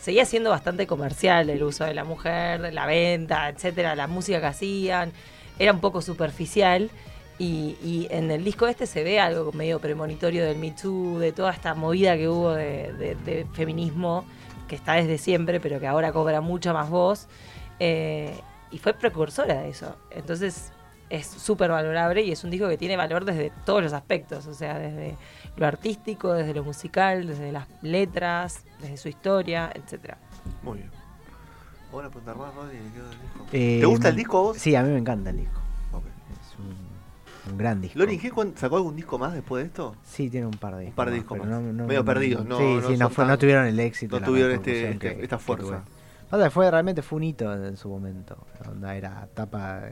seguía 0.00 0.24
siendo 0.24 0.50
bastante 0.50 0.86
comercial 0.86 1.50
el 1.50 1.62
uso 1.62 1.84
de 1.84 1.92
la 1.92 2.04
mujer, 2.04 2.72
la 2.72 2.86
venta, 2.86 3.48
etcétera, 3.50 3.94
la 3.94 4.06
música 4.06 4.40
que 4.40 4.46
hacían, 4.46 5.12
era 5.58 5.72
un 5.72 5.80
poco 5.80 6.00
superficial. 6.00 6.90
Y, 7.38 7.76
y 7.82 8.06
en 8.10 8.30
el 8.30 8.44
disco 8.44 8.66
este 8.68 8.86
se 8.86 9.02
ve 9.02 9.18
algo 9.18 9.50
medio 9.52 9.80
premonitorio 9.80 10.44
del 10.44 10.56
Me 10.58 10.70
Too, 10.70 11.18
de 11.18 11.32
toda 11.32 11.50
esta 11.52 11.74
movida 11.74 12.16
que 12.16 12.28
hubo 12.28 12.52
de, 12.52 12.92
de- 12.92 13.14
de 13.16 13.46
feminismo, 13.54 14.24
que 14.68 14.76
está 14.76 14.94
desde 14.94 15.18
siempre, 15.18 15.58
pero 15.60 15.80
que 15.80 15.86
ahora 15.88 16.12
cobra 16.12 16.40
mucha 16.40 16.72
más 16.72 16.88
voz. 16.90 17.26
Eh, 17.80 18.32
y 18.70 18.78
fue 18.78 18.94
precursora 18.94 19.62
de 19.62 19.68
eso. 19.70 19.96
Entonces 20.12 20.70
es 21.10 21.26
súper 21.26 21.70
valorable 21.70 22.22
y 22.22 22.30
es 22.32 22.44
un 22.44 22.50
disco 22.50 22.68
que 22.68 22.78
tiene 22.78 22.96
valor 22.96 23.24
desde 23.24 23.52
todos 23.66 23.82
los 23.82 23.92
aspectos, 23.92 24.46
o 24.46 24.54
sea, 24.54 24.78
desde 24.78 25.16
lo 25.56 25.66
artístico, 25.66 26.32
desde 26.32 26.54
lo 26.54 26.64
musical, 26.64 27.26
desde 27.26 27.52
las 27.52 27.66
letras, 27.82 28.64
desde 28.80 28.96
su 28.96 29.08
historia, 29.08 29.70
etcétera. 29.74 30.18
Muy 30.62 30.78
bien. 30.78 30.90
¿Buena 31.92 32.08
preguntar 32.10 32.36
más, 32.36 32.54
Rodri? 32.54 32.78
¿Qué 32.78 33.00
del 33.00 33.10
disco? 33.10 33.46
Eh, 33.52 33.78
¿Te 33.80 33.86
gusta 33.86 34.08
el 34.08 34.16
disco 34.16 34.38
a 34.38 34.42
vos? 34.42 34.56
Sí, 34.58 34.74
a 34.74 34.82
mí 34.82 34.90
me 34.90 34.98
encanta 34.98 35.30
el 35.30 35.36
disco. 35.38 35.60
Un, 37.46 37.52
un 37.52 37.58
gran 37.58 37.80
disco. 37.80 37.98
¿Lorin 37.98 38.20
sacó 38.56 38.76
algún 38.76 38.96
disco 38.96 39.18
más 39.18 39.32
después 39.34 39.62
de 39.62 39.68
esto? 39.68 39.96
Sí, 40.04 40.30
tiene 40.30 40.46
un 40.46 40.52
par 40.54 40.74
de 40.76 40.80
discos. 40.82 40.96
par 40.96 41.10
de 41.10 41.16
discos 41.16 41.38
pero 41.38 41.50
más. 41.50 41.62
no- 41.62 41.72
no- 41.72 41.86
Medio 41.86 42.04
perdidos, 42.04 42.44
no- 42.46 42.58
Sí, 42.58 42.78
sí, 42.88 42.96
no, 42.98 43.10
fue- 43.10 43.26
no 43.26 43.38
tuvieron 43.38 43.66
el 43.66 43.78
éxito. 43.80 44.18
no 44.20 44.26
tuvieron 44.26 44.52
este- 44.52 45.22
esta 45.22 45.38
fuerza. 45.38 45.84
fue 46.50 46.70
realmente 46.70 47.02
fue 47.02 47.16
un 47.18 47.22
hito 47.24 47.52
en 47.66 47.76
su 47.76 47.88
momento. 47.88 48.36
Onda 48.68 48.96
era 48.96 49.28
tapa. 49.34 49.82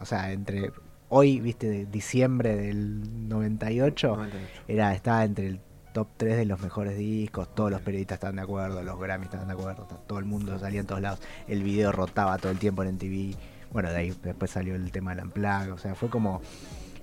O 0.00 0.04
sea, 0.04 0.32
entre. 0.32 0.72
Hoy, 1.10 1.40
viste, 1.40 1.68
de 1.70 1.86
diciembre 1.86 2.54
del 2.54 3.28
98, 3.28 4.08
98. 4.16 4.48
era, 4.68 4.94
estaba 4.94 5.24
entre 5.24 5.46
el 5.46 5.60
top 5.94 6.08
3 6.18 6.36
de 6.36 6.44
los 6.44 6.60
mejores 6.60 6.98
discos. 6.98 7.54
Todos 7.54 7.70
los 7.70 7.80
periodistas 7.80 8.16
estaban 8.16 8.36
de 8.36 8.42
acuerdo, 8.42 8.82
los 8.82 8.98
Grammy 9.00 9.24
estaban 9.24 9.46
de 9.48 9.54
acuerdo, 9.54 9.86
todo 10.06 10.18
el 10.18 10.26
mundo 10.26 10.58
salía 10.58 10.80
en 10.80 10.86
todos 10.86 11.00
lados. 11.00 11.20
El 11.46 11.62
video 11.62 11.92
rotaba 11.92 12.36
todo 12.38 12.52
el 12.52 12.58
tiempo 12.58 12.82
en 12.82 12.90
MTV. 12.96 13.36
Bueno, 13.70 13.90
de 13.90 13.96
ahí 13.98 14.14
después 14.22 14.50
salió 14.50 14.74
el 14.74 14.90
tema 14.92 15.14
del 15.14 15.24
Unplugged. 15.24 15.72
O 15.72 15.78
sea, 15.78 15.94
fue 15.94 16.08
como. 16.08 16.40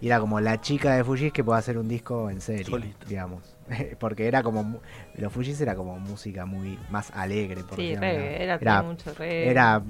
y 0.01 0.07
Era 0.07 0.19
como 0.19 0.39
la 0.39 0.59
chica 0.61 0.95
de 0.95 1.03
Fujis 1.03 1.31
que 1.31 1.43
puede 1.43 1.59
hacer 1.59 1.77
un 1.77 1.87
disco 1.87 2.29
en 2.29 2.41
serio, 2.41 2.65
Solista. 2.65 3.05
digamos. 3.07 3.43
Porque 3.99 4.27
era 4.27 4.41
como. 4.43 4.63
mu- 4.63 4.79
Los 5.15 5.31
Fujis 5.31 5.59
era 5.61 5.75
como 5.75 5.97
música 5.99 6.45
muy 6.45 6.77
más 6.89 7.11
alegre, 7.11 7.63
por 7.63 7.75
Sí, 7.77 7.83
decirlo 7.83 8.01
de 8.07 8.13
reggae, 8.13 8.43
era, 8.43 8.59
tenía 8.59 8.81
mucho 8.83 9.13
reggae. 9.13 9.49
Era, 9.49 9.81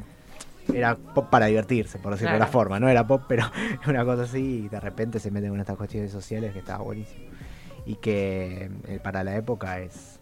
era 0.73 0.95
pop 0.95 1.29
para 1.29 1.45
divertirse, 1.45 1.97
por 1.99 2.11
decirlo 2.13 2.31
de 2.31 2.37
una 2.37 2.47
forma. 2.47 2.79
No 2.79 2.89
era 2.89 3.05
pop, 3.07 3.23
pero 3.27 3.43
una 3.87 4.03
cosa 4.03 4.23
así. 4.23 4.63
Y 4.65 4.69
de 4.69 4.79
repente 4.79 5.19
se 5.19 5.31
meten 5.31 5.51
con 5.51 5.59
estas 5.59 5.77
cuestiones 5.77 6.11
sociales 6.11 6.51
que 6.53 6.59
estaba 6.59 6.83
buenísimo. 6.83 7.23
Y 7.85 7.95
que 7.95 8.69
eh, 8.87 8.99
para 9.01 9.23
la 9.23 9.35
época 9.35 9.79
es. 9.79 10.19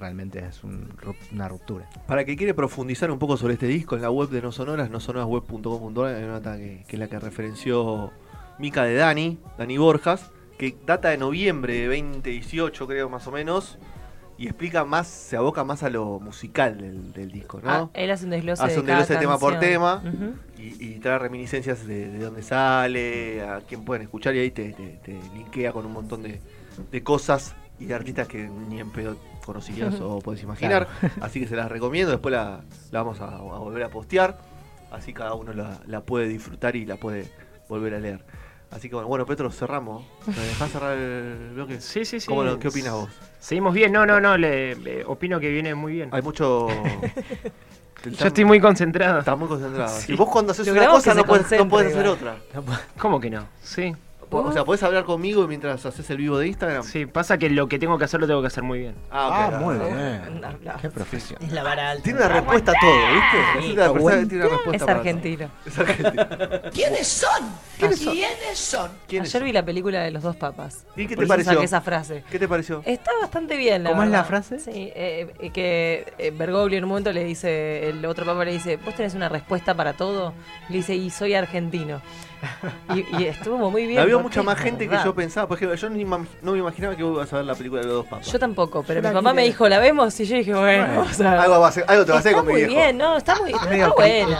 Realmente 0.00 0.38
es 0.44 0.64
un 0.64 0.88
una 1.32 1.46
ruptura. 1.48 1.88
Para 2.06 2.24
que 2.24 2.36
quiere 2.36 2.54
profundizar 2.54 3.10
un 3.10 3.18
poco 3.18 3.36
sobre 3.36 3.54
este 3.54 3.66
disco, 3.66 3.94
en 3.96 4.02
la 4.02 4.10
web 4.10 4.30
de 4.30 4.40
No 4.42 4.50
Sonoras, 4.50 4.88
nosonorasweb.com.ar, 4.90 6.14
hay 6.14 6.24
una 6.24 6.32
nota 6.34 6.56
que, 6.56 6.84
que 6.88 6.96
es 6.96 7.00
la 7.00 7.06
que 7.08 7.18
referenció 7.20 8.10
Mica 8.58 8.84
de 8.84 8.94
Dani, 8.94 9.38
Dani 9.58 9.78
Borjas, 9.78 10.30
que 10.58 10.76
data 10.86 11.08
de 11.10 11.18
noviembre 11.18 11.74
de 11.74 11.86
2018, 11.86 12.86
creo 12.86 13.08
más 13.08 13.26
o 13.26 13.30
menos, 13.30 13.78
y 14.38 14.46
explica 14.46 14.84
más, 14.86 15.06
se 15.06 15.36
aboca 15.36 15.64
más 15.64 15.82
a 15.82 15.90
lo 15.90 16.18
musical 16.18 16.78
del, 16.78 17.12
del 17.12 17.30
disco, 17.30 17.60
¿no? 17.62 17.70
Ah, 17.70 17.90
él 17.92 18.10
hace 18.10 18.24
un 18.24 18.30
desglose 18.30 18.62
Hace 18.62 18.74
de 18.74 18.80
un 18.80 18.86
cada 18.86 18.98
desglose 19.00 19.20
tema 19.20 19.38
por 19.38 19.58
tema. 19.58 20.02
Y, 20.58 20.82
y 20.84 20.98
trae 20.98 21.18
reminiscencias 21.18 21.86
de, 21.86 22.08
de 22.10 22.18
dónde 22.18 22.42
sale, 22.42 23.42
a 23.42 23.60
quién 23.68 23.84
pueden 23.84 24.02
escuchar, 24.02 24.34
y 24.34 24.38
ahí 24.40 24.50
te, 24.50 24.72
te- 24.72 24.98
te 25.04 25.12
linkea 25.34 25.72
con 25.72 25.84
un 25.86 25.92
montón 25.92 26.22
de, 26.22 26.40
de 26.90 27.02
cosas 27.02 27.54
y 27.78 27.86
de 27.86 27.94
artistas 27.94 28.28
que 28.28 28.48
ni 28.68 28.80
en 28.80 28.90
pedo 28.90 29.16
conocías 29.44 30.00
o 30.00 30.18
puedes 30.20 30.42
imaginar. 30.42 30.88
Así 31.20 31.40
que 31.40 31.46
se 31.48 31.56
las 31.56 31.70
recomiendo, 31.70 32.10
después 32.10 32.32
la, 32.32 32.60
la 32.90 33.02
vamos 33.02 33.20
a, 33.20 33.26
a 33.36 33.38
volver 33.40 33.82
a 33.84 33.88
postear, 33.90 34.38
así 34.90 35.12
cada 35.12 35.34
uno 35.34 35.52
la, 35.52 35.78
la 35.86 36.00
puede 36.02 36.26
disfrutar 36.28 36.74
y 36.76 36.84
la 36.86 36.96
puede 36.96 37.30
volver 37.68 37.94
a 37.94 37.98
leer. 38.00 38.24
Así 38.70 38.88
que 38.88 38.94
bueno, 38.94 39.08
bueno 39.08 39.26
Petro, 39.26 39.50
cerramos. 39.50 40.04
¿Me 40.26 40.34
dejás 40.34 40.70
cerrar 40.70 40.96
el 40.96 41.50
bloque? 41.54 41.80
Sí, 41.80 42.04
sí, 42.04 42.20
sí. 42.20 42.26
¿Cómo 42.28 42.44
lo- 42.44 42.58
¿Qué 42.58 42.68
opinas 42.68 42.92
vos? 42.92 43.08
Seguimos 43.40 43.74
bien. 43.74 43.90
No, 43.90 44.06
no, 44.06 44.20
no. 44.20 44.36
Le, 44.36 44.76
le- 44.76 45.04
opino 45.04 45.40
que 45.40 45.48
viene 45.50 45.74
muy 45.74 45.94
bien. 45.94 46.08
Hay 46.12 46.22
mucho... 46.22 46.68
Yo 48.04 48.26
estoy 48.28 48.44
muy 48.44 48.60
concentrado. 48.60 49.18
Estás 49.18 49.36
muy 49.38 49.48
concentrado. 49.48 49.88
Sí. 50.00 50.12
Y 50.12 50.16
vos 50.16 50.28
cuando 50.30 50.52
haces 50.52 50.66
una 50.68 50.86
cosa 50.88 51.14
no 51.14 51.24
puedes, 51.24 51.50
no 51.52 51.68
puedes 51.68 51.92
hacer 51.94 52.06
otra. 52.08 52.36
¿Cómo 52.98 53.20
que 53.20 53.28
no? 53.30 53.44
Sí. 53.62 53.94
O 54.32 54.52
sea, 54.52 54.64
podés 54.64 54.82
hablar 54.82 55.04
conmigo 55.04 55.46
mientras 55.48 55.84
haces 55.86 56.08
el 56.10 56.16
vivo 56.18 56.38
de 56.38 56.46
Instagram. 56.48 56.82
Sí, 56.84 57.06
pasa 57.06 57.36
que 57.38 57.50
lo 57.50 57.68
que 57.68 57.78
tengo 57.78 57.98
que 57.98 58.04
hacer 58.04 58.20
lo 58.20 58.26
tengo 58.26 58.40
que 58.40 58.46
hacer 58.46 58.62
muy 58.62 58.78
bien. 58.78 58.94
Ah, 59.10 59.50
ok. 59.54 59.60
muy 59.60 59.74
Un 59.76 59.96
bien. 59.96 60.42
Qué 60.80 60.90
profesión. 60.90 61.42
Es 61.42 61.52
la 61.52 61.62
vara 61.62 61.90
alta. 61.90 62.02
Tiene 62.04 62.18
una 62.20 62.28
respuesta 62.28 62.72
a 62.72 62.74
todo, 62.80 62.92
¿viste? 62.92 63.58
Es 63.68 63.72
una 63.74 63.92
persona 63.92 64.20
que 64.20 64.26
tiene 64.26 64.44
una 64.44 64.54
respuesta 64.56 64.76
Es 64.76 64.82
para 64.86 64.98
argentino. 64.98 65.48
todo. 65.48 65.66
Es 65.66 65.78
argentino. 65.78 66.70
¿Quiénes 66.72 67.08
son? 67.08 67.30
¿Quiénes 67.78 67.98
son? 68.00 68.12
¿Quiénes 68.14 68.58
son? 68.58 68.90
¿Quiénes 69.08 69.28
Ayer 69.28 69.40
son? 69.40 69.44
vi 69.46 69.52
la 69.52 69.64
película 69.64 70.00
de 70.00 70.10
los 70.10 70.22
dos 70.22 70.36
papas. 70.36 70.86
¿Y 70.96 71.06
qué 71.06 71.16
te 71.16 71.26
pareció? 71.26 71.52
saqué 71.52 71.64
esa 71.64 71.80
frase. 71.80 72.24
¿Qué 72.30 72.38
te 72.38 72.46
pareció? 72.48 72.82
Está 72.84 73.10
bastante 73.20 73.56
bien, 73.56 73.82
la 73.84 73.90
¿Cómo 73.90 74.02
es 74.04 74.10
la 74.10 74.24
frase? 74.24 74.58
Sí, 74.60 74.92
eh, 74.94 75.32
eh, 75.40 75.50
que 75.50 76.12
eh, 76.18 76.30
Bergoglio 76.30 76.78
en 76.78 76.84
un 76.84 76.90
momento 76.90 77.12
le 77.12 77.24
dice, 77.24 77.88
el 77.88 78.04
otro 78.04 78.24
papa 78.24 78.44
le 78.44 78.52
dice, 78.52 78.76
¿vos 78.76 78.94
tenés 78.94 79.14
una 79.14 79.28
respuesta 79.28 79.74
para 79.74 79.94
todo? 79.94 80.34
Le 80.68 80.76
dice, 80.76 80.94
y 80.94 81.10
soy 81.10 81.34
argentino. 81.34 82.00
Y, 82.94 83.04
y 83.18 83.24
estuvo 83.26 83.70
muy 83.70 83.86
bien. 83.86 83.96
La 84.00 84.04
vio 84.06 84.19
mucha 84.22 84.42
más 84.42 84.58
gente 84.58 84.88
que 84.88 84.96
yo 85.04 85.14
pensaba. 85.14 85.46
Por 85.48 85.56
ejemplo, 85.56 85.76
yo 85.76 85.90
ni 85.90 86.04
no 86.04 86.52
me 86.52 86.58
imaginaba 86.58 86.96
que 86.96 87.02
vos 87.02 87.14
ibas 87.16 87.32
a 87.32 87.36
ver 87.36 87.44
la 87.44 87.54
película 87.54 87.80
de 87.80 87.86
los 87.88 87.96
dos 87.96 88.06
papas. 88.06 88.26
Yo 88.30 88.38
tampoco, 88.38 88.82
pero 88.86 89.00
Yo 89.02 89.08
mi 89.08 89.14
papá 89.14 89.32
me 89.32 89.44
dijo, 89.44 89.68
¿la 89.68 89.78
vemos? 89.78 90.18
Y 90.20 90.24
yo 90.24 90.36
dije, 90.36 90.54
bueno, 90.54 91.00
o 91.02 91.08
sea, 91.14 91.42
algo, 91.42 91.60
va 91.60 91.68
a 91.68 91.72
ser- 91.72 91.84
algo 91.88 92.04
te 92.04 92.10
va 92.12 92.16
a 92.16 92.20
hacer 92.20 92.32
está 92.32 92.42
con 92.42 92.46
mi 92.46 92.52
muy 92.60 92.64
bien, 92.64 92.98
no, 92.98 93.16
está 93.16 93.36
muy 93.36 93.50
Es 93.50 93.56
está 93.62 93.88
buena. 93.88 94.38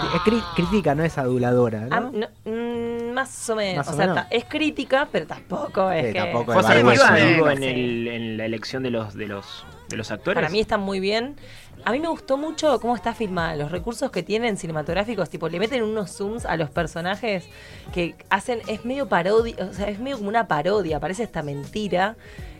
crítica, 0.55 0.95
no 0.95 1.05
es 1.05 1.19
aduladora, 1.19 1.81
¿no? 1.81 1.97
Ah, 1.97 2.01
no, 2.13 2.27
mm, 2.45 2.90
más 3.15 3.51
o 3.51 3.57
menos. 3.57 3.79
Más 3.87 3.89
o 3.89 3.93
o 3.93 3.97
sea, 3.97 4.07
menos. 4.07 4.25
es 4.31 4.45
crítica, 4.45 5.09
pero 5.11 5.27
tampoco 5.27 5.91
es 5.91 6.07
Sí, 6.07 6.13
que. 6.13 6.19
tampoco 6.19 6.53
digo, 6.63 7.45
¿no? 7.47 7.51
en, 7.51 7.59
Sí. 7.59 7.65
el- 7.67 8.09
en 8.09 8.37
la 8.37 8.45
elección 8.45 8.83
de 8.83 8.91
los, 8.91 9.15
de 9.15 9.27
los, 9.27 9.65
de 9.89 9.97
los 9.97 10.11
actores. 10.11 10.35
Para 10.37 10.49
mí 10.51 10.61
están 10.61 10.81
muy 10.81 11.01
bien. 11.01 11.37
A 11.85 11.93
mí 11.93 11.99
me 12.01 12.09
gustó 12.09 12.37
mucho 12.37 12.79
cómo 12.79 12.95
está 12.95 13.15
filmada, 13.15 13.57
los 13.57 13.71
recursos 13.73 14.11
que 14.11 14.23
tienen 14.23 14.59
cinematográficos, 14.59 15.31
tipo 15.31 15.49
le 15.49 15.59
meten 15.59 15.83
unos 15.83 16.11
zooms 16.11 16.45
a 16.45 16.59
los 16.59 16.69
personajes 16.69 17.47
que 17.95 18.15
hacen, 18.29 18.61
es 18.67 18.85
medio 18.85 19.09
parodia, 19.09 19.57
o 19.65 19.73
sea, 19.73 19.89
es 19.89 19.99
medio 19.99 20.19
como 20.19 20.29
una 20.29 20.47
parodia, 20.47 21.01
parece 21.01 21.23
esta 21.23 21.43
mentira, 21.43 22.17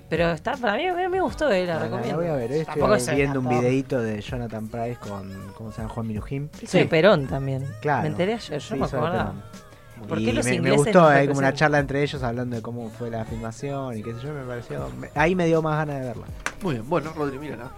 pero 0.09 0.31
está, 0.31 0.57
para 0.57 0.75
mí, 0.79 0.85
me 1.11 1.21
gustó, 1.21 1.51
eh, 1.51 1.67
la, 1.67 1.79
recomiendo. 1.81 2.17
voy 2.17 2.29
a 2.29 2.33
ver, 2.35 2.65
Tampoco 2.65 2.95
estoy 2.95 3.13
es 3.13 3.19
viendo 3.19 3.41
un 3.41 3.49
videito 3.51 4.01
de 4.01 4.23
Jonathan 4.23 4.69
Price 4.69 4.97
con, 4.97 5.53
¿cómo 5.55 5.71
se 5.71 5.83
llama? 5.83 5.93
Juan 5.93 6.07
Minujín. 6.07 6.51
Hizo 6.63 6.79
de 6.79 6.87
Perón 6.87 7.27
también. 7.29 7.67
Claro. 7.83 8.03
Me 8.05 8.09
enteré 8.09 8.33
ayer, 8.35 8.59
yo 8.59 8.61
Sí, 8.61 8.73
no 8.75 8.81
me 8.81 8.87
hizo 8.87 8.97
de 10.01 10.07
acordaba. 10.07 10.09
Perón. 10.09 10.09
¿Por 10.09 10.19
Y 10.21 10.25
qué 10.25 10.33
los 10.33 10.45
me, 10.63 10.71
gustó, 10.77 11.07
hay 11.07 11.27
como 11.29 11.39
una 11.41 11.53
charla 11.55 11.79
entre 11.79 12.03
ellos 12.03 12.23
hablando 12.23 12.57
de 12.57 12.63
cómo 12.63 12.91
fue 12.91 13.11
la 13.11 13.25
filmación 13.25 13.97
y 13.97 14.03
qué 14.03 14.13
sé 14.15 14.21
yo, 14.23 14.33
me 14.33 14.43
pareció... 14.45 14.89
me- 14.99 15.11
ahí 15.15 15.35
me 15.35 15.47
dio 15.47 15.63
más 15.63 15.77
ganas 15.79 16.01
de 16.01 16.07
verla. 16.07 16.27
Muy 16.63 16.75
bien, 16.75 16.89
bueno, 16.89 17.13
Rodri, 17.17 17.39
mírala. 17.39 17.71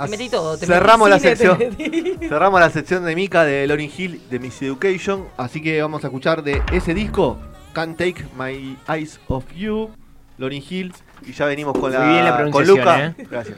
Te 0.00 0.08
metí 0.08 0.28
todo, 0.28 0.56
te 0.56 0.64
Cerramos 0.66 1.08
metí 1.10 1.24
la 1.24 1.34
cine, 1.36 1.56
sección. 1.56 1.76
te 2.18 2.28
Cerramos 2.28 2.60
la 2.60 2.70
sección 2.70 3.04
de 3.04 3.16
Mika 3.16 3.44
de 3.44 3.66
Lauryn 3.66 3.90
Hill 3.96 4.20
de 4.30 4.38
Miss 4.38 4.62
Education. 4.62 5.26
Así 5.36 5.60
que 5.60 5.82
vamos 5.82 6.04
a 6.04 6.06
escuchar 6.06 6.42
de 6.44 6.62
ese 6.72 6.94
disco, 6.94 7.36
Can't 7.72 7.96
Take 7.98 8.24
My 8.38 8.76
Eyes 8.88 9.18
Off 9.26 9.44
You, 9.56 9.90
Lauryn 10.38 10.62
Hill. 10.68 10.94
Y 11.26 11.32
ya 11.32 11.46
venimos 11.46 11.76
con 11.76 11.90
la, 11.92 11.98
la 12.22 12.50
con 12.50 12.64
Lucas. 12.64 13.12
¿eh? 13.18 13.26
Gracias. 13.28 13.56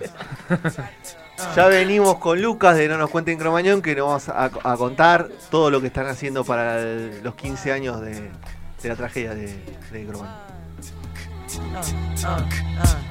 Ya 1.57 1.67
venimos 1.67 2.19
con 2.19 2.41
Lucas 2.41 2.77
de 2.77 2.89
No 2.89 2.99
nos 2.99 3.11
cuenten 3.11 3.39
Cromañón 3.39 3.83
que 3.83 3.95
nos 3.95 4.27
vamos 4.27 4.55
a, 4.65 4.77
contar 4.77 5.29
todo 5.51 5.71
lo 5.71 5.81
que 5.81 5.89
están 5.89 6.07
haciendo 6.07 6.45
para 6.45 6.81
los 6.83 7.35
15 7.35 7.73
años 7.73 8.01
de, 8.01 8.31
la 8.83 8.97
tragedia 8.97 9.35
de, 9.35 9.55
de 9.91 10.07
Cromañón. 10.07 10.35
Ah, 11.75 11.83
ah. 12.25 13.11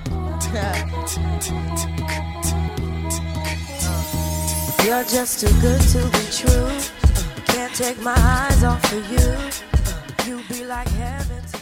Can't 7.46 7.74
take 7.76 8.02
my 8.02 8.14
eyes 8.16 8.64
off 8.64 8.94
of 8.94 9.12
you. 9.12 10.30
You 10.32 10.42
be 10.48 10.66
like 10.66 10.88
heaven 10.88 11.59